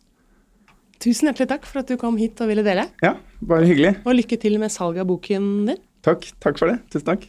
Tusen 1.04 1.28
hjertelig 1.28 1.50
takk 1.50 1.68
for 1.68 1.82
at 1.82 1.92
du 1.92 1.98
kom 2.00 2.16
hit 2.16 2.40
og 2.40 2.48
ville 2.48 2.64
dele. 2.64 2.88
Ja, 3.04 3.18
bare 3.44 3.68
hyggelig. 3.68 3.98
Og 4.06 4.16
lykke 4.16 4.40
til 4.40 4.56
med 4.62 4.72
salget 4.72 5.04
av 5.04 5.10
boken 5.12 5.50
din. 5.68 5.82
Takk. 6.06 6.30
Takk 6.40 6.62
for 6.62 6.72
det. 6.72 6.80
Tusen 6.94 7.10
takk. 7.12 7.28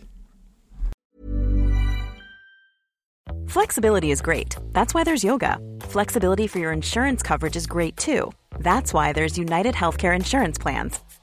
Flexibility 3.51 4.11
is 4.11 4.21
great. 4.21 4.55
That's 4.71 4.93
why 4.93 5.03
there's 5.03 5.23
yoga. 5.23 5.57
Flexibility 5.89 6.47
for 6.47 6.59
your 6.59 6.71
insurance 6.71 7.21
coverage 7.21 7.57
is 7.57 7.67
great 7.67 7.97
too. 7.97 8.31
That's 8.59 8.93
why 8.93 9.11
there's 9.11 9.37
United 9.37 9.73
Healthcare 9.75 10.15
Insurance 10.15 10.57
Plans. 10.57 10.99